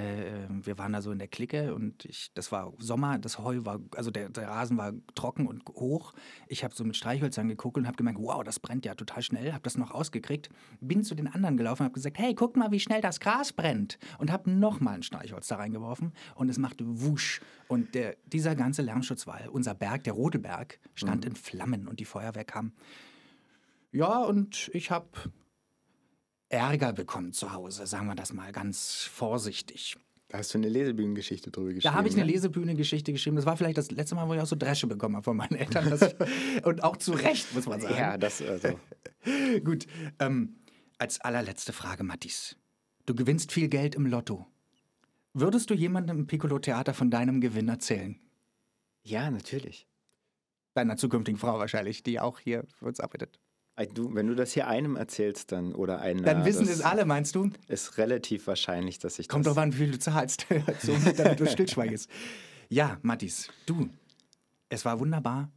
wir 0.49 0.77
waren 0.77 0.93
da 0.93 1.01
so 1.01 1.11
in 1.11 1.19
der 1.19 1.27
Clique 1.27 1.73
und 1.73 2.05
ich, 2.05 2.31
das 2.33 2.51
war 2.51 2.73
Sommer, 2.77 3.17
das 3.19 3.39
Heu 3.39 3.59
war, 3.63 3.79
also 3.95 4.11
der, 4.11 4.29
der 4.29 4.47
Rasen 4.47 4.77
war 4.77 4.93
trocken 5.15 5.47
und 5.47 5.63
hoch. 5.69 6.13
Ich 6.47 6.63
habe 6.63 6.75
so 6.75 6.83
mit 6.83 6.95
Streichhölzern 6.95 7.47
gekokelt 7.47 7.83
und 7.83 7.87
habe 7.87 7.97
gemerkt, 7.97 8.19
wow, 8.21 8.43
das 8.43 8.59
brennt 8.59 8.85
ja 8.85 8.95
total 8.95 9.21
schnell. 9.21 9.53
Habe 9.53 9.63
das 9.63 9.77
noch 9.77 9.91
ausgekriegt, 9.91 10.49
bin 10.81 11.03
zu 11.03 11.15
den 11.15 11.27
anderen 11.27 11.57
gelaufen 11.57 11.83
und 11.83 11.85
habe 11.85 11.95
gesagt, 11.95 12.17
hey, 12.17 12.33
guck 12.35 12.55
mal, 12.57 12.71
wie 12.71 12.79
schnell 12.79 13.01
das 13.01 13.19
Gras 13.19 13.53
brennt. 13.53 13.97
Und 14.17 14.31
habe 14.31 14.49
nochmal 14.49 14.95
ein 14.95 15.03
Streichholz 15.03 15.47
da 15.47 15.55
reingeworfen 15.55 16.13
und 16.35 16.49
es 16.49 16.57
machte 16.57 16.83
wusch. 16.85 17.41
Und 17.67 17.95
der, 17.95 18.15
dieser 18.25 18.55
ganze 18.55 18.81
Lärmschutzwall, 18.81 19.49
unser 19.49 19.73
Berg, 19.73 20.03
der 20.03 20.13
Rote 20.13 20.39
Berg, 20.39 20.79
stand 20.95 21.25
in 21.25 21.35
Flammen 21.35 21.87
und 21.87 21.99
die 21.99 22.05
Feuerwehr 22.05 22.45
kam. 22.45 22.71
Ja, 23.91 24.23
und 24.23 24.69
ich 24.73 24.91
habe 24.91 25.07
Ärger 26.49 26.93
bekommen 26.93 27.33
zu 27.33 27.53
Hause, 27.53 27.87
sagen 27.87 28.07
wir 28.07 28.15
das 28.15 28.33
mal 28.33 28.51
ganz 28.51 29.03
vorsichtig. 29.03 29.97
Da 30.29 30.39
hast 30.39 30.53
du 30.53 30.57
eine 30.57 30.67
Lesebühnengeschichte 30.67 31.51
drüber 31.51 31.69
geschrieben. 31.69 31.93
Da 31.93 31.93
habe 31.93 32.07
ich 32.09 32.15
eine 32.15 32.25
ne? 32.25 32.31
Lesebühne-Geschichte 32.33 33.13
geschrieben. 33.13 33.37
Das 33.37 33.45
war 33.45 33.55
vielleicht 33.55 33.77
das 33.77 33.91
letzte 33.91 34.15
Mal, 34.15 34.27
wo 34.27 34.33
ich 34.33 34.41
auch 34.41 34.45
so 34.47 34.57
Dresche 34.57 34.85
bekommen 34.87 35.15
habe 35.15 35.23
von 35.23 35.37
meinen 35.37 35.55
Eltern. 35.55 35.89
Das, 35.89 36.15
und 36.63 36.83
auch 36.83 36.97
zu 36.97 37.13
Recht, 37.13 37.53
muss 37.55 37.65
man 37.65 37.79
sagen. 37.79 37.95
Ja, 37.95 38.17
das 38.17 38.41
also. 38.41 38.77
Gut. 39.63 39.87
Ähm, 40.19 40.57
als 40.97 41.21
allerletzte 41.21 41.71
Frage, 41.71 42.03
Mattis. 42.03 42.57
Du 43.05 43.15
gewinnst 43.15 43.53
viel 43.53 43.69
Geld 43.69 43.95
im 43.95 44.05
Lotto. 44.05 44.45
Würdest 45.33 45.69
du 45.69 45.73
jemandem 45.73 46.19
im 46.19 46.27
Piccolo-Theater 46.27 46.93
von 46.93 47.09
deinem 47.09 47.39
Gewinn 47.39 47.69
erzählen? 47.69 48.19
Ja, 49.03 49.31
natürlich. 49.31 49.87
Deiner 50.73 50.97
zukünftigen 50.97 51.39
Frau 51.39 51.57
wahrscheinlich, 51.57 52.03
die 52.03 52.19
auch 52.19 52.39
hier 52.39 52.65
für 52.77 52.85
uns 52.85 52.99
arbeitet. 52.99 53.39
Du, 53.93 54.15
wenn 54.15 54.25
du 54.25 54.33
das 54.33 54.53
hier 54.53 54.67
einem 54.67 54.95
erzählst, 54.95 55.51
dann 55.51 55.75
oder 55.75 56.01
einer, 56.01 56.23
Dann 56.23 56.45
wissen 56.45 56.67
es 56.67 56.81
alle, 56.81 57.05
meinst 57.05 57.35
du? 57.35 57.51
Ist 57.67 57.99
relativ 57.99 58.47
wahrscheinlich, 58.47 58.97
dass 58.97 59.19
ich 59.19 59.27
Kommt 59.27 59.45
drauf 59.45 59.57
an, 59.57 59.71
wie 59.73 59.77
viel 59.77 59.91
du 59.91 59.99
zahlst, 59.99 60.47
so, 60.81 60.95
damit 61.17 61.39
du 61.39 61.45
stillschweigest. 61.45 62.09
Ja, 62.69 62.97
Mattis, 63.03 63.49
du, 63.67 63.89
es 64.69 64.83
war 64.83 64.99
wunderbar. 64.99 65.51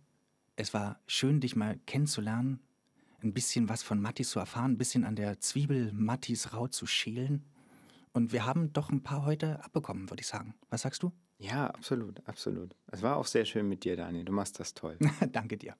Es 0.57 0.75
war 0.75 1.01
schön, 1.07 1.41
dich 1.41 1.57
mal 1.57 1.79
kennenzulernen, 1.87 2.61
ein 3.23 3.33
bisschen 3.33 3.71
was 3.71 3.83
von 3.83 4.01
Mattis 4.01 4.31
zu 4.31 4.39
erfahren, 4.39 4.73
ein 4.73 4.79
bisschen 4.79 5.05
an 5.05 5.17
der 5.17 5.41
Zwiebel 5.41 5.91
Mattis 5.95 6.53
Rau 6.53 6.69
zu 6.69 6.87
schälen. 6.87 7.45
Und 8.13 8.33
wir 8.33 8.45
haben 8.45 8.73
doch 8.73 8.91
ein 8.91 9.03
paar 9.03 9.25
heute 9.25 9.65
abbekommen, 9.65 10.11
würde 10.11 10.21
ich 10.21 10.27
sagen. 10.27 10.55
Was 10.69 10.83
sagst 10.83 11.03
du? 11.03 11.13
Ja, 11.39 11.69
absolut, 11.69 12.21
absolut. 12.29 12.77
Es 12.89 13.01
war 13.01 13.17
auch 13.17 13.27
sehr 13.27 13.47
schön 13.47 13.67
mit 13.67 13.85
dir, 13.85 13.97
Daniel. 13.97 14.27
Du 14.27 14.33
machst 14.33 14.61
das 14.61 14.75
toll. 14.75 14.99
Danke 15.33 15.57
dir. 15.57 15.75